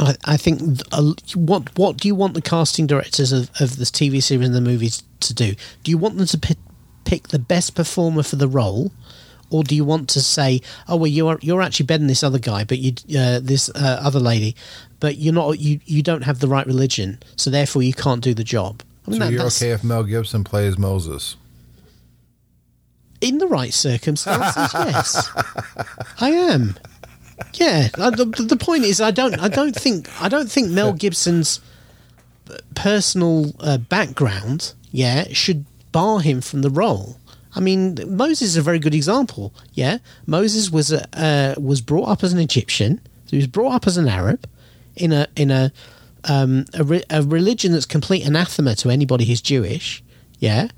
[0.00, 3.84] I, I think uh, what what do you want the casting directors of, of the
[3.84, 5.54] TV series and the movies to do?
[5.84, 6.56] Do you want them to pick,
[7.04, 8.90] pick the best performer for the role,
[9.50, 12.38] or do you want to say, "Oh well, you're you're actually better than this other
[12.40, 14.56] guy, but you uh, this uh, other lady,
[14.98, 18.34] but you're not you you don't have the right religion, so therefore you can't do
[18.34, 21.36] the job." I mean, So that- you're okay if Mel Gibson plays Moses?
[23.22, 25.30] In the right circumstances, yes,
[26.20, 26.76] I am.
[27.54, 30.92] Yeah, I- the, the point is, I don't, I don't think, I don't think Mel
[31.02, 31.60] Gibson's
[32.74, 37.18] personal uh, background, yeah, should bar him from the role.
[37.54, 39.52] I mean, Moses is a very good example.
[39.74, 43.00] Yeah, Moses was a, uh, was brought up as an Egyptian.
[43.26, 44.48] So he was brought up as an Arab
[44.96, 45.70] in a in a
[46.24, 50.02] um, a, re- a religion that's complete anathema to anybody who's Jewish.
[50.38, 50.68] Yeah,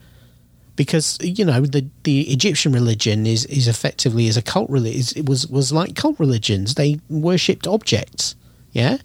[0.77, 5.05] because you know the the Egyptian religion is is effectively is a cult religion.
[5.16, 6.75] It was was like cult religions.
[6.75, 8.35] They worshipped objects.
[8.72, 8.99] Yeah.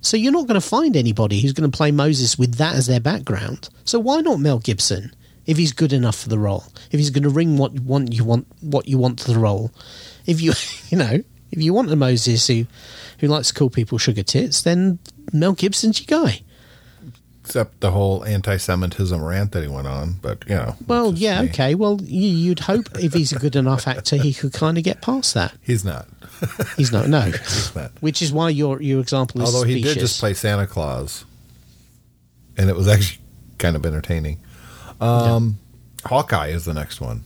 [0.00, 2.88] So you're not going to find anybody who's going to play Moses with that as
[2.88, 3.68] their background.
[3.84, 5.14] So why not Mel Gibson
[5.46, 6.64] if he's good enough for the role?
[6.90, 9.38] If he's going to bring what you want you want what you want to the
[9.38, 9.70] role.
[10.26, 10.52] If you
[10.88, 12.66] you know if you want a Moses who
[13.18, 14.98] who likes to call people sugar tits, then
[15.32, 16.42] Mel Gibson's your guy.
[17.44, 20.76] Except the whole anti-Semitism rant that he went on, but you know.
[20.86, 21.48] Well, yeah, me.
[21.48, 21.74] okay.
[21.74, 25.02] Well, you, you'd hope if he's a good enough actor, he could kind of get
[25.02, 25.52] past that.
[25.60, 26.06] He's not.
[26.76, 27.08] He's not.
[27.08, 27.90] No, He's not.
[28.00, 31.24] which is why your your example is Although he did just play Santa Claus,
[32.56, 33.22] and it was actually
[33.58, 34.38] kind of entertaining.
[35.00, 35.58] Um,
[36.04, 37.24] Hawkeye is the next one.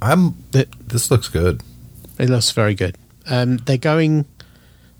[0.00, 0.36] I'm.
[0.52, 1.62] The- This looks good.
[2.18, 2.96] It looks very good.
[3.28, 4.26] Um, they're going,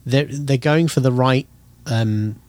[0.05, 1.47] they're they're going for the right,
[1.87, 2.41] um,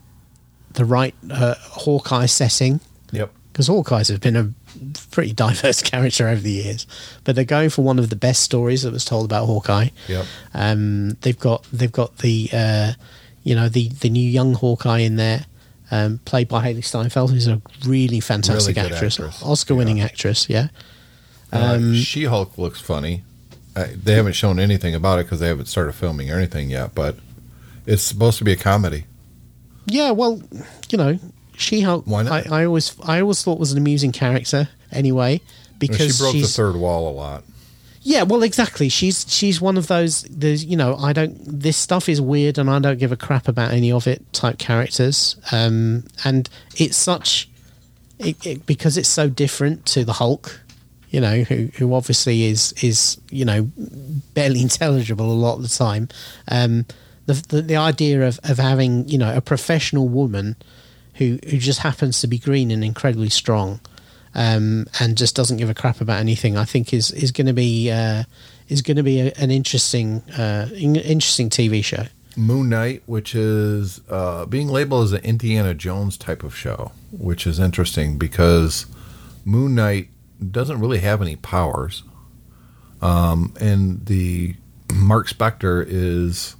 [0.73, 2.79] the right uh, Hawkeye setting
[3.11, 3.31] Yep.
[3.51, 4.51] because Hawkeyes have been a
[5.11, 6.87] pretty diverse character over the years,
[7.23, 9.89] but they're going for one of the best stories that was told about Hawkeye.
[10.07, 10.25] Yep.
[10.53, 12.93] Um, they've got they've got the uh,
[13.43, 15.45] you know the the new young Hawkeye in there,
[15.91, 19.43] um, played by Hailee Steinfeld, who's a really fantastic Really actress, actress.
[19.43, 20.05] Oscar-winning Yeah.
[20.05, 20.49] actress.
[20.49, 20.67] Yeah.
[21.53, 23.23] Uh, Um, she Hulk looks funny.
[23.75, 26.93] Uh, they haven't shown anything about it because they haven't started filming or anything yet,
[26.95, 27.15] but
[27.85, 29.05] it's supposed to be a comedy.
[29.85, 30.41] Yeah, well,
[30.89, 31.19] you know,
[31.57, 32.05] She Hulk.
[32.05, 32.51] Why not?
[32.51, 34.69] I, I always, I always thought was an amusing character.
[34.91, 35.41] Anyway,
[35.79, 37.43] because she broke the third wall a lot.
[38.01, 38.89] yeah, well, exactly.
[38.89, 40.23] She's she's one of those.
[40.23, 41.37] There's, you know, I don't.
[41.45, 44.31] This stuff is weird, and I don't give a crap about any of it.
[44.33, 47.49] Type characters, um, and it's such
[48.19, 50.61] it, it, because it's so different to the Hulk.
[51.09, 53.69] You know, who who obviously is is you know
[54.33, 56.09] barely intelligible a lot of the time.
[56.49, 56.85] Um,
[57.25, 60.55] the, the the idea of of having you know a professional woman
[61.15, 63.79] who who just happens to be green and incredibly strong,
[64.33, 66.57] um, and just doesn't give a crap about anything.
[66.57, 68.23] I think is is going to be uh,
[68.69, 72.05] is going to be a, an interesting uh, in, interesting TV show.
[72.37, 77.45] Moon Knight, which is uh, being labeled as an Indiana Jones type of show, which
[77.45, 78.85] is interesting because
[79.43, 80.07] Moon Knight
[80.49, 82.03] doesn't really have any powers,
[83.01, 84.55] um, and the
[84.93, 86.55] Mark Spector is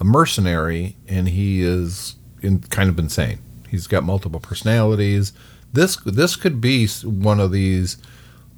[0.00, 3.38] a mercenary, and he is in, kind of insane.
[3.68, 5.32] He's got multiple personalities.
[5.72, 7.96] This this could be one of these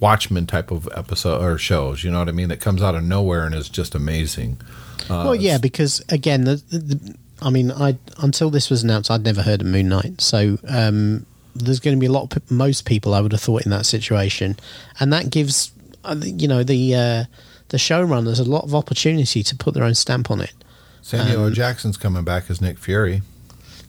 [0.00, 2.04] Watchmen type of episode or shows.
[2.04, 2.48] You know what I mean?
[2.48, 4.60] That comes out of nowhere and is just amazing.
[5.08, 9.10] Uh, well, yeah, because again, the, the, the, I mean, I until this was announced,
[9.10, 11.24] I'd never heard of Moon Knight, so um,
[11.54, 13.86] there's going to be a lot of most people I would have thought in that
[13.86, 14.56] situation,
[15.00, 15.72] and that gives
[16.04, 17.24] uh, you know the uh,
[17.68, 20.52] the showrunners a lot of opportunity to put their own stamp on it.
[21.06, 23.22] Samuel um, Jackson's coming back as Nick Fury.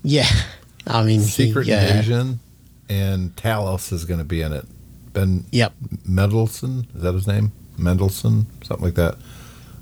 [0.04, 0.30] Yeah,
[0.86, 2.40] I mean, Secret he, Invasion,
[2.90, 4.66] and Talos is going to be in it.
[5.14, 5.74] Ben Yep.
[6.08, 7.54] Mendelsohn is that his name?
[7.76, 9.18] Mendelsohn, something like that.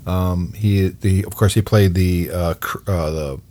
[0.07, 3.41] Um, he, the of course, he played the uh, cr- uh, the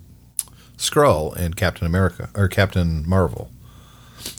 [0.78, 3.51] Skrull in Captain America or Captain Marvel.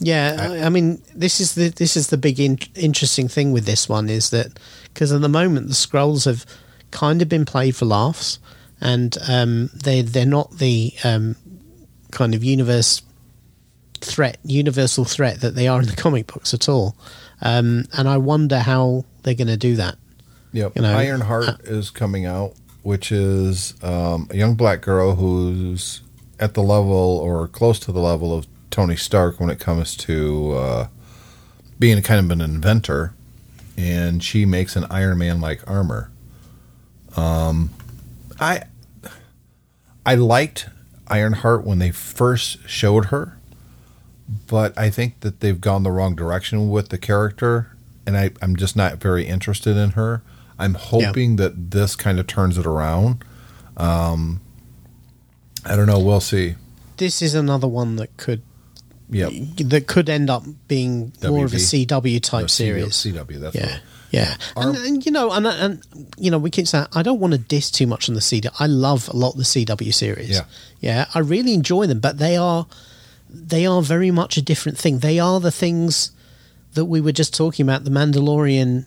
[0.00, 3.64] Yeah, I, I, mean, this is the this is the big in, interesting thing with
[3.64, 4.58] this one is that
[4.92, 6.44] because at the moment the Skrulls have
[6.90, 8.40] kind of been played for laughs,
[8.80, 11.36] and um, they they're not the um,
[12.10, 13.02] kind of universe
[14.00, 16.96] threat, universal threat that they are in the comic books at all.
[17.40, 19.96] Um, and I wonder how they're going to do that.
[20.52, 20.76] Yep.
[20.76, 26.00] You know, Ironheart uh, is coming out, which is um, a young black girl who's
[26.38, 30.52] at the level or close to the level of Tony Stark when it comes to
[30.52, 30.88] uh,
[31.78, 33.12] being kind of an inventor,
[33.76, 36.10] and she makes an Iron Man like armor.
[37.16, 37.70] Um,
[38.40, 38.62] I
[40.04, 40.68] I liked
[41.08, 43.38] Ironheart when they first showed her,
[44.46, 47.76] but I think that they've gone the wrong direction with the character,
[48.06, 50.22] and I, I'm just not very interested in her.
[50.58, 51.44] I'm hoping yeah.
[51.44, 53.24] that this kind of turns it around.
[53.76, 54.40] Um,
[55.64, 55.98] I don't know.
[55.98, 56.54] We'll see.
[56.96, 58.42] This is another one that could,
[59.10, 59.28] yeah,
[59.64, 61.28] that could end up being WB.
[61.28, 62.94] more of a CW type no, series.
[62.94, 63.66] CW, that's yeah.
[63.66, 63.80] What.
[64.10, 65.82] Yeah, and, and, you know, and, and
[66.16, 68.54] you know, we keep saying I don't want to diss too much on the CW.
[68.60, 70.30] I love a lot of the CW series.
[70.30, 70.44] Yeah,
[70.80, 72.66] yeah, I really enjoy them, but they are
[73.28, 74.98] they are very much a different thing.
[74.98, 76.12] They are the things
[76.74, 77.84] that we were just talking about.
[77.84, 78.86] The Mandalorian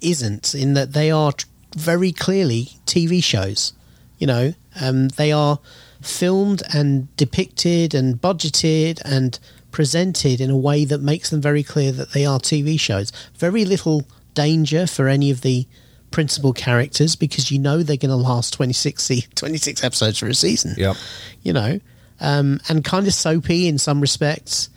[0.00, 1.32] isn't in that they are
[1.76, 3.72] very clearly TV shows.
[4.18, 5.60] You know, um, they are
[6.00, 9.38] filmed and depicted and budgeted and
[9.70, 13.12] presented in a way that makes them very clear that they are TV shows.
[13.36, 14.06] Very little
[14.36, 15.66] danger for any of the
[16.12, 20.74] principal characters because you know they're going to last 26, 26 episodes for a season.
[20.76, 20.96] Yep.
[21.42, 21.80] You know,
[22.20, 24.70] um, and kind of soapy in some respects.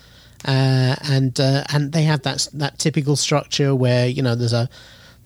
[0.46, 4.70] Uh, and uh, and they have that that typical structure where you know there's a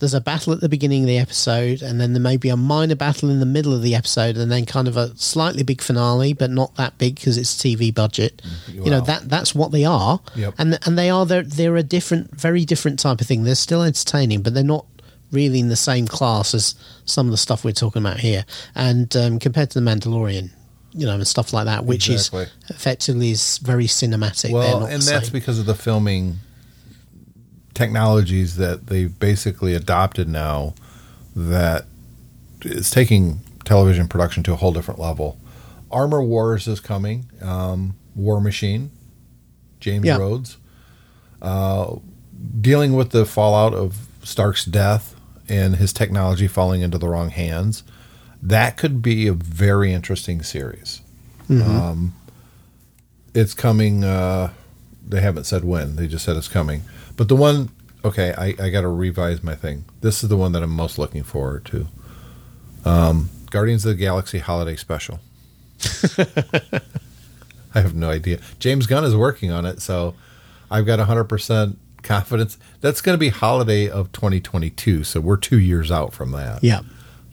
[0.04, 2.58] there's a battle at the beginning of the episode, and then there may be a
[2.58, 5.82] minor battle in the middle of the episode, and then kind of a slightly big
[5.82, 8.42] finale, but not that big because it's TV budget.
[8.68, 8.84] Wow.
[8.84, 10.56] You know that that's what they are, yep.
[10.58, 13.46] and and they are they're they're a different, very different type of thing.
[13.46, 14.86] They're still entertaining, but they're not
[15.32, 16.76] really in the same class as
[17.06, 18.46] some of the stuff we're talking about here.
[18.76, 20.52] And um, compared to the Mandalorian,
[20.92, 22.44] you know, and stuff like that, which exactly.
[22.44, 24.52] is effectively is very cinematic.
[24.52, 25.32] Well, and that's same.
[25.32, 26.40] because of the filming
[27.74, 30.74] technologies that they've basically adopted now
[31.36, 31.86] that
[32.64, 35.38] is taking television production to a whole different level.
[35.92, 37.30] Armor Wars is coming.
[37.42, 38.92] Um, War Machine,
[39.80, 40.18] James yeah.
[40.18, 40.58] Rhodes,
[41.42, 41.96] uh,
[42.62, 45.16] dealing with the fallout of Stark's death
[45.50, 47.84] and his technology falling into the wrong hands
[48.44, 51.02] that could be a very interesting series.
[51.50, 51.62] Mm-hmm.
[51.62, 52.16] Um,
[53.34, 54.04] it's coming.
[54.04, 54.52] Uh,
[55.08, 55.96] they haven't said when.
[55.96, 56.84] They just said it's coming.
[57.16, 57.70] But the one,
[58.04, 59.86] okay, I, I got to revise my thing.
[60.02, 61.88] This is the one that I'm most looking forward to.
[62.86, 65.20] Um, Guardians of the Galaxy Holiday Special.
[67.76, 68.40] I have no idea.
[68.60, 70.16] James Gunn is working on it, so
[70.70, 72.58] I've got 100% confidence.
[72.82, 76.64] That's going to be holiday of 2022, so we're two years out from that.
[76.64, 76.82] Yeah.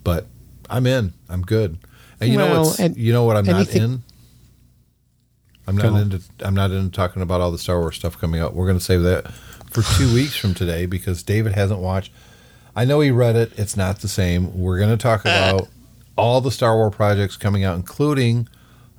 [0.05, 0.26] But
[0.68, 1.12] I'm in.
[1.28, 1.78] I'm good.
[2.20, 2.97] And you well, know what?
[2.97, 3.37] You know what?
[3.37, 4.03] I'm not in.
[5.66, 6.20] I'm not into.
[6.41, 8.53] I'm not into talking about all the Star Wars stuff coming up.
[8.53, 9.33] We're going to save that
[9.71, 12.12] for two weeks from today because David hasn't watched.
[12.75, 13.59] I know he read it.
[13.59, 14.59] It's not the same.
[14.59, 15.68] We're going to talk about
[16.16, 18.49] all the Star Wars projects coming out, including.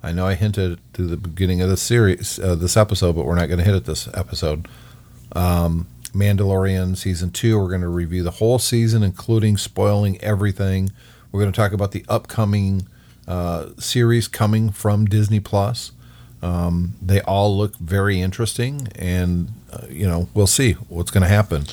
[0.02, 3.36] I know I hinted to the beginning of this series, uh, this episode, but we're
[3.36, 4.66] not going to hit it this episode.
[5.32, 7.58] Um, Mandalorian season two.
[7.58, 10.90] We're going to review the whole season, including spoiling everything.
[11.30, 12.86] We're going to talk about the upcoming
[13.26, 15.92] uh, series coming from Disney Plus.
[16.42, 21.28] Um, they all look very interesting, and uh, you know we'll see what's going to
[21.28, 21.64] happen.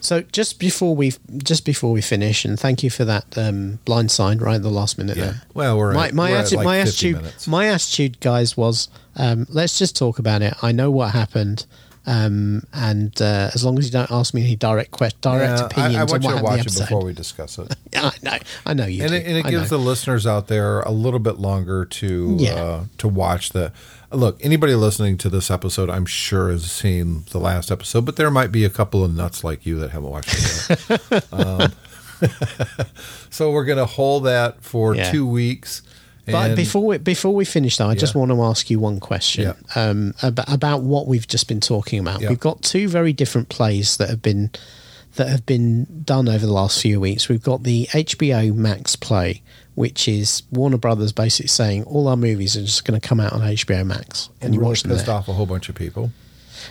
[0.00, 4.10] So just before we just before we finish, and thank you for that um, blind
[4.10, 5.42] sign right at the last minute there.
[5.54, 7.46] Well, we're my my we're like my 50 attitude, minutes.
[7.46, 10.54] my attitude, guys, was um, let's just talk about it.
[10.60, 11.66] I know what happened,
[12.04, 15.66] um, and uh, as long as you don't ask me any direct que- direct Yeah,
[15.66, 17.72] opinions I, I want you to watch it before we discuss it.
[17.94, 19.02] I know, I know you.
[19.04, 19.16] and do.
[19.18, 19.78] it, and it I gives know.
[19.78, 22.54] the listeners out there a little bit longer to Yeah.
[22.54, 23.72] uh, to watch the
[24.14, 28.30] look anybody listening to this episode i'm sure has seen the last episode but there
[28.30, 30.34] might be a couple of nuts like you that haven't watched
[30.70, 31.72] it yet um,
[33.30, 35.10] so we're going to hold that for Yeah.
[35.10, 35.82] two weeks
[36.26, 39.42] But before we before we finish, though, I just want to ask you one question
[39.44, 39.54] Yeah.
[39.90, 42.20] um, about, about what we've just been talking about.
[42.20, 42.28] Yeah.
[42.28, 44.50] We've got two very different plays that have been
[45.16, 47.28] that have been done over the last few weeks.
[47.28, 49.42] We've got the HBO Max play,
[49.74, 53.32] which is Warner Brothers basically saying all our movies are just going to come out
[53.32, 55.14] on HBO Max, and you really watch them pissed there.
[55.14, 56.10] off a whole bunch of people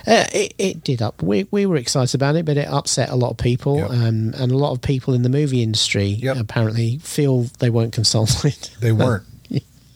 [0.06, 1.22] Uh, it, it did up.
[1.22, 3.90] We, we were excited about it, but it upset a lot of people, Yep.
[3.90, 6.36] um, and a lot of people in the movie industry Yep.
[6.38, 8.56] apparently feel they weren't consulted.
[8.80, 9.24] they weren't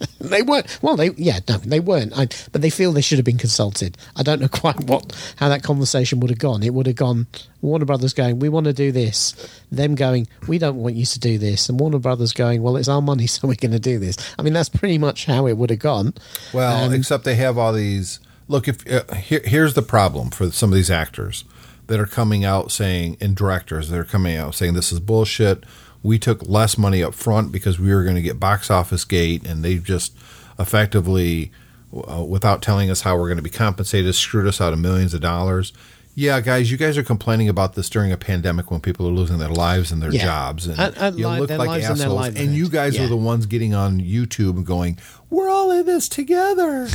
[0.18, 0.78] They weren't.
[0.82, 2.12] Well, they yeah, no, they weren't.
[2.18, 3.96] I, but they feel they should have been consulted.
[4.16, 6.62] I don't know quite what how that conversation would have gone.
[6.62, 7.28] It would have gone
[7.62, 9.34] Warner Brothers going, "We want to do this,"
[9.70, 12.88] them going, "We don't want you to do this," and Warner Brothers going, "Well, it's
[12.88, 15.56] our money, so we're going to do this." I mean, that's pretty much how it
[15.56, 16.14] would have gone.
[16.52, 18.18] Well, Um, except they have all these.
[18.48, 21.44] Look, if uh, here, here's the problem for some of these actors
[21.86, 25.62] that are coming out saying, and directors that are coming out saying this is bullshit.
[26.06, 29.46] We took less money up front because we were going to get box office gate,
[29.46, 30.12] and they just
[30.58, 31.50] effectively,
[31.92, 35.14] uh, without telling us how we're going to be compensated, screwed us out of millions
[35.14, 35.72] of dollars.
[36.14, 39.38] Yeah, guys, you guys are complaining about this during a pandemic when people are losing
[39.38, 40.24] their lives and their Yeah.
[40.24, 42.28] jobs, and, And- and you li- look like lives and assholes.
[42.36, 43.04] And you guys Yeah.
[43.04, 44.98] are the ones getting on YouTube and going,
[45.28, 46.88] "We're all in this together.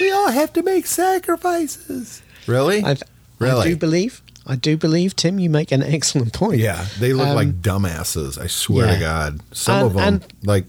[0.00, 2.82] we all have to make sacrifices." Really?
[2.82, 2.96] I, I
[3.38, 3.64] really?
[3.64, 4.22] do you believe.
[4.46, 5.38] I do believe, Tim.
[5.38, 6.60] You make an excellent point.
[6.60, 8.38] yeah, they look Um, like dumbasses.
[8.38, 8.94] I swear yeah.
[8.94, 9.40] to God.
[9.52, 10.66] Some And- of them, and- like,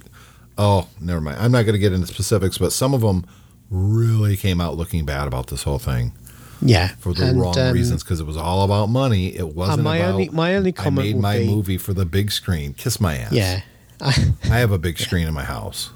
[0.57, 1.38] oh, never mind.
[1.39, 3.26] I'm not going to get into specifics, but some of them
[3.69, 6.13] really came out looking bad about this whole thing
[6.61, 9.36] yeah, for the And, wrong um, reasons because it was all about money.
[9.36, 10.11] It wasn't my about.
[10.13, 10.99] only- my only comment.
[10.99, 12.73] I made my be- movie for the big screen.
[12.73, 13.32] Kiss my ass.
[13.34, 13.61] Yeah,
[14.01, 14.11] I
[14.43, 15.89] have a big screen in my house.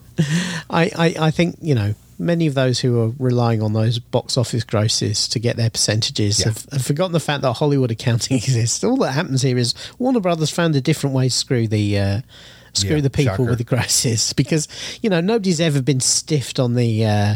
[0.70, 4.38] I, I, I think you know many of those who are relying on those box
[4.38, 6.48] office grosses to get their percentages Yeah.
[6.50, 8.84] have, have forgotten the fact that Hollywood accounting exists.
[8.84, 12.22] All that happens here is Warner Brothers found a different way to screw the uh,
[12.74, 13.44] screw Yeah, the people shocker.
[13.50, 14.68] with the grosses because
[15.02, 17.36] you know nobody's ever been stiffed on the uh,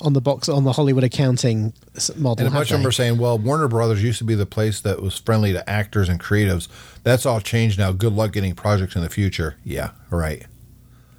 [0.00, 1.72] on the box on the Hollywood accounting
[2.16, 2.44] model.
[2.44, 4.80] And a bunch of them are saying, well, Warner Brothers used to be the place
[4.82, 6.68] that was friendly to actors and creatives.
[7.04, 7.92] That's all changed now.
[7.92, 9.56] Good luck getting projects in the future.
[9.64, 10.44] Yeah, right.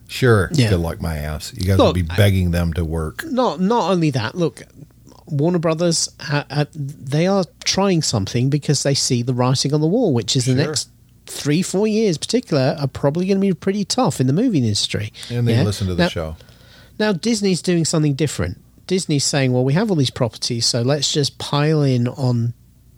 [0.07, 0.49] Sure.
[0.53, 0.69] Yeah.
[0.69, 1.53] Good luck, my ass.
[1.55, 3.23] You guys will be begging them to work.
[3.25, 4.35] not not only that.
[4.35, 4.61] Look,
[5.27, 9.87] Warner Brothers, ha, ha, they are trying something because they see the writing on the
[9.87, 10.89] wall, which is the next
[11.25, 15.11] three four years, particular, are probably going to be pretty tough in the movie industry.
[15.31, 15.63] And they Yeah?
[15.63, 16.35] listen to the Now- show.
[16.99, 18.59] Now Disney's doing something different.
[18.87, 22.53] Disney's saying, "Well, we have all these properties, so let's just pile in on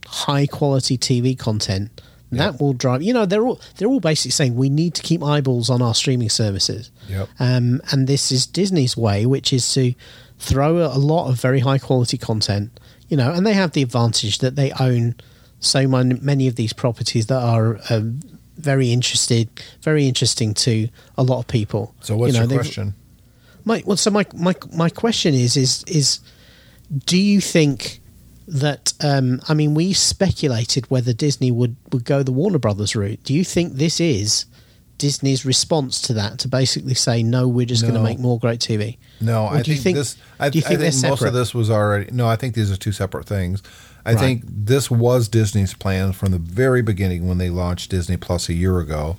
[0.05, 1.89] high quality TV content."
[2.30, 3.01] That will drive.
[3.01, 5.95] You know, they're all they're all basically saying we need to keep eyeballs on our
[5.95, 6.91] streaming services.
[7.08, 7.30] Yep.
[7.39, 9.93] Um, and this is Disney's way, which is to
[10.39, 12.80] throw a lot of very high quality content.
[13.10, 15.16] You know, and they have the advantage that they own
[15.60, 18.20] so many of these properties that are um,
[18.58, 19.49] very interested,
[19.82, 21.95] very interesting to a lot of people.
[22.01, 22.93] So what's you know, your question?
[23.68, 26.20] my well, so my my my question is is is
[27.05, 27.99] do you think
[28.47, 33.24] that um, I mean we speculated whether Disney would would go the Warner Brothers route.
[33.24, 34.45] Do you think this is
[34.97, 38.59] Disney's response to that to basically say no, we're just going to make more great
[38.59, 38.97] TV?
[39.21, 40.17] No, Or I think, think- this.
[40.39, 42.09] I, do you think I think most of this was already.
[42.11, 43.61] No, I think these are two separate things.
[44.05, 44.19] I Right.
[44.19, 48.53] think this was Disney's plan from the very beginning when they launched Disney Plus a
[48.53, 49.17] year ago.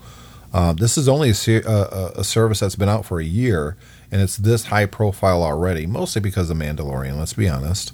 [0.52, 3.24] Uh, this is only a, ser- uh, a, a service that's been out for a
[3.24, 3.76] year,
[4.10, 7.18] and it's this high profile already, mostly because of Mandalorian.
[7.18, 7.92] Let's be honest.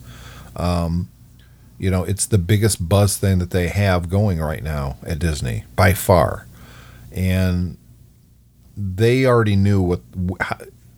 [0.57, 1.09] Um,
[1.79, 5.65] you know, it's the biggest buzz thing that they have going right now at Disney
[5.75, 6.47] by far,
[7.15, 7.79] and
[8.77, 10.01] they already knew what.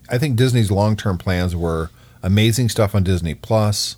[0.09, 1.91] I think Disney's long term plans were
[2.23, 3.97] amazing stuff on Disney Plus,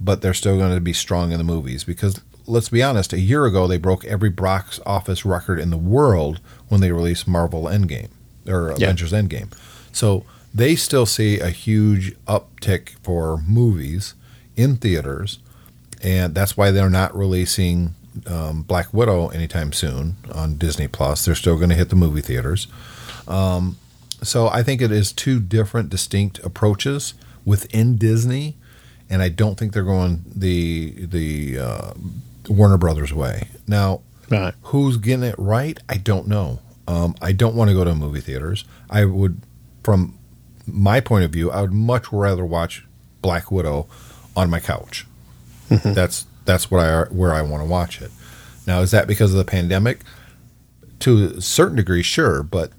[0.00, 3.18] but they're still going to be strong in the movies because let's be honest, a
[3.20, 7.64] year ago they broke every box office record in the world when they released Marvel
[7.64, 8.10] Endgame
[8.46, 8.86] or Yeah.
[8.86, 9.52] Avengers Endgame.
[9.92, 14.14] So they still see a huge uptick for movies
[14.56, 15.38] in theaters,
[16.02, 17.94] and that's why they're not releasing
[18.26, 21.24] um, Black Widow anytime soon on Disney Plus.
[21.24, 22.66] They're still going to hit the movie theaters.
[23.28, 23.76] Um,
[24.22, 27.14] So I think it is two different, distinct approaches
[27.44, 28.56] within Disney,
[29.10, 31.92] and I don't think they're going the the uh,
[32.48, 33.48] Warner Brothers way.
[33.66, 34.00] Now,
[34.30, 34.54] Right.
[34.62, 35.78] who's getting it right?
[35.88, 36.60] I don't know.
[36.88, 38.64] Um, I don't want to go to movie theaters.
[38.90, 39.40] I would,
[39.84, 40.14] from
[40.66, 42.84] my point of view, I would much rather watch
[43.22, 43.86] Black Widow
[44.36, 45.06] on my couch.
[45.68, 48.10] That's that's what I where I want to watch it.
[48.66, 50.00] Now, is that because of the pandemic?
[51.00, 52.70] To a certain degree, sure, but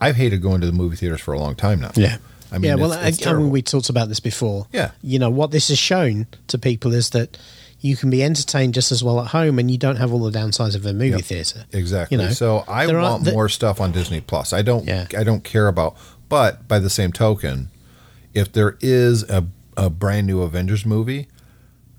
[0.00, 1.90] I've hated going to the movie theaters for a long time now.
[1.96, 2.18] Yeah.
[2.52, 4.68] I mean, yeah, well, it's- it's I, I mean, we talked about this before.
[4.72, 4.92] Yeah.
[5.02, 7.36] You know, what this has shown to people is that
[7.80, 10.38] you can be entertained just as well at home and you don't have all the
[10.38, 11.20] downsides of a movie Yep.
[11.22, 11.64] theater.
[11.72, 12.16] Exactly.
[12.16, 14.52] You know, so I there want the- more stuff on Disney Plus.
[14.52, 14.86] I don't.
[14.86, 15.06] Yeah.
[15.18, 15.96] I don't care about.
[16.28, 17.68] But by the same token,
[18.32, 19.44] if there is a,
[19.76, 21.26] a brand new Avengers movie,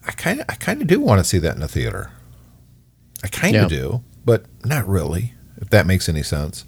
[0.08, 2.10] I kind of I kind of do want to see that in a theater.
[3.24, 3.78] I kind of Yeah.
[3.78, 5.34] do, but not really.
[5.60, 6.66] If that makes any sense.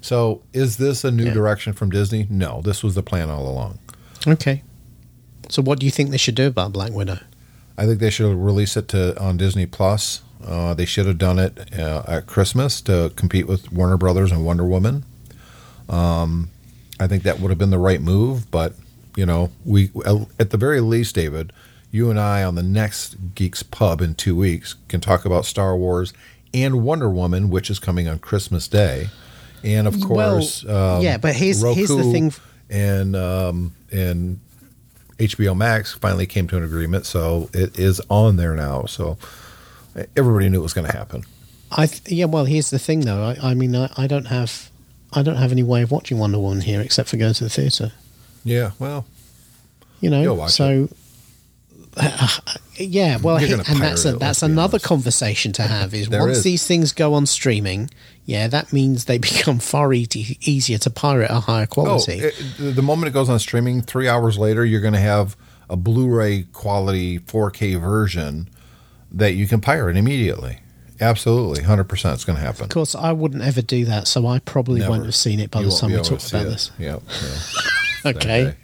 [0.00, 1.32] So, is this a new Yeah.
[1.34, 2.26] direction from Disney?
[2.28, 3.78] No, this was the plan all along.
[4.26, 4.62] Okay.
[5.48, 7.18] So, what do you think they should do about Black Widow?
[7.78, 10.22] I think they should release it to on Disney Plus.
[10.44, 14.44] Uh, they should have done it uh, at Christmas to compete with Warner Brothers and
[14.44, 15.04] Wonder Woman.
[15.88, 16.50] Um,
[16.98, 18.74] I think that would have been the right move, but
[19.14, 19.90] you know, we
[20.40, 21.52] at the very least, David,
[21.92, 25.76] you and I on the next Geeks Pub in two weeks can talk about Star
[25.76, 26.12] Wars
[26.52, 29.10] and Wonder Woman, which is coming on Christmas Day,
[29.62, 32.32] and of Well, course, um, yeah, but here's- here's the Roku thing-
[32.70, 34.40] and um, and
[35.18, 38.86] HBO Max finally came to an agreement, so it is on there now.
[38.86, 39.18] So
[40.16, 41.24] everybody knew it was going to happen.
[41.70, 43.22] I th- yeah, well, here's the thing though.
[43.22, 44.70] I, I mean, I, I don't have,
[45.12, 47.50] I don't have any way of watching Wonder Woman here except for going to the
[47.50, 47.92] theater.
[48.44, 49.04] Yeah, well,
[50.00, 50.52] You know, watch
[51.96, 52.42] so.
[52.76, 54.84] yeah, well, he- and that's a, that's another honest.
[54.86, 55.94] conversation to have.
[55.94, 56.44] Is once is.
[56.44, 57.90] these things go on streaming,
[58.24, 60.06] yeah, that means they become far e-
[60.40, 62.14] easier to pirate a higher oh, quality.
[62.20, 65.36] it, the moment it goes on streaming, three hours later, you're going to have
[65.68, 68.48] a Blu-ray quality 4K version
[69.10, 70.58] that you can pirate immediately.
[71.00, 72.64] Absolutely, hundred percent, it's going to happen.
[72.64, 74.92] of course, I wouldn't ever do that, so I probably Never.
[74.92, 76.50] won't have seen it by You the time we talk about it.
[76.50, 76.70] this.
[76.78, 77.02] Yep.
[77.22, 77.38] yeah.
[78.10, 78.54] Okay.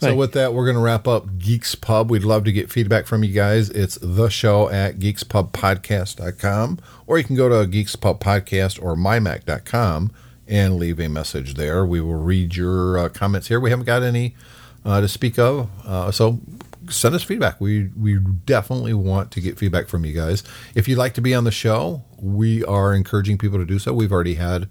[0.00, 2.10] So with that, we're going to wrap up Geeks Pub.
[2.10, 3.70] We'd love to get feedback from you guys.
[3.70, 10.12] It's the show at geekspubpodcast.com, or you can go to geekspubpodcast or mymac.com
[10.48, 11.86] and leave a message there.
[11.86, 13.60] We will read your uh, comments here.
[13.60, 14.34] We haven't got any
[14.84, 16.40] uh, to speak of, uh, so
[16.88, 17.60] send us feedback.
[17.60, 20.42] We we definitely want to get feedback from you guys.
[20.74, 23.92] If you'd like to be on the show, we are encouraging people to do so.
[23.92, 24.68] We've already had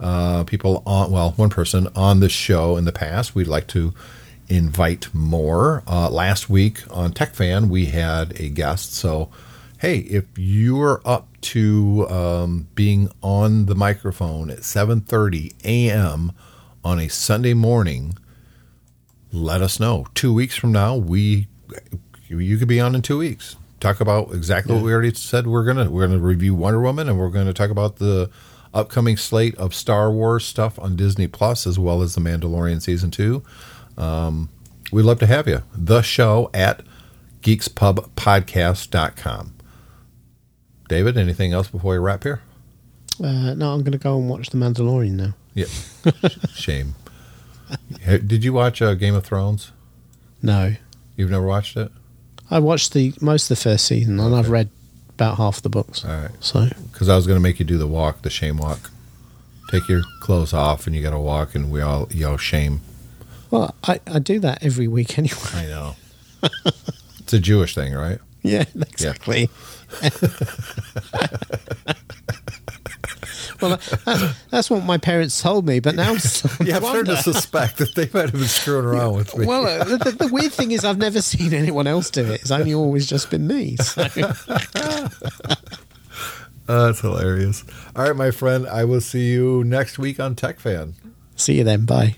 [0.00, 3.34] uh, people on, well, one person on the show in the past.
[3.34, 3.94] We'd like to
[4.48, 5.82] invite more.
[5.86, 8.94] Uh, last week on TechFan, we had a guest.
[8.94, 9.30] So,
[9.78, 16.32] hey, if you're up to um, being on the microphone at 7:30 a.m.
[16.84, 18.14] on a Sunday morning,
[19.32, 20.06] let us know.
[20.14, 21.48] Two weeks from now, we
[22.28, 23.56] you could be on in two weeks.
[23.80, 25.46] Talk about exactly what we already said.
[25.46, 28.30] We're gonna we're gonna review Wonder Woman, and we're gonna talk about the
[28.72, 33.10] upcoming slate of Star Wars stuff on Disney Plus, as well as the Mandalorian season
[33.10, 33.42] two.
[33.96, 34.48] Um,
[34.90, 35.62] we'd love to have you.
[35.74, 36.82] The show at
[37.42, 39.54] geekspubpodcast.com.
[40.88, 42.42] David, anything else before we wrap here?
[43.22, 45.34] Uh, no, I'm going to go and watch The Mandalorian now.
[45.54, 45.66] Yeah.
[46.54, 46.94] Shame.
[48.06, 49.72] Did you watch uh, Game of Thrones?
[50.42, 50.74] No,
[51.16, 51.90] You've never watched it?
[52.50, 54.70] I watched the most of the first season, and I've read
[55.10, 56.04] about half the books.
[56.04, 56.30] All right.
[56.40, 58.90] So because I was going to make you do the walk, the shame walk.
[59.70, 62.80] Take your clothes off, and you got to walk, and we all yell shame.
[63.52, 65.36] Well, I, I do that every week anyway.
[65.54, 65.94] I know.
[67.20, 68.18] it's a Jewish thing, right?
[68.42, 69.50] Yeah, exactly.
[73.60, 77.16] well, that, that's what my parents told me, but now Yeah, to I'm starting to
[77.18, 79.46] suspect that they might have been screwing around with me.
[79.46, 82.40] Well, uh, the, the, the weird thing is, I've never seen anyone else do it.
[82.40, 83.76] It's only always just been me.
[83.76, 84.08] So.
[86.68, 87.64] Uh, that's hilarious.
[87.94, 88.66] All right, my friend.
[88.66, 90.94] I will see you next week on Tech Fan.
[91.36, 91.84] See you then.
[91.84, 92.16] Bye.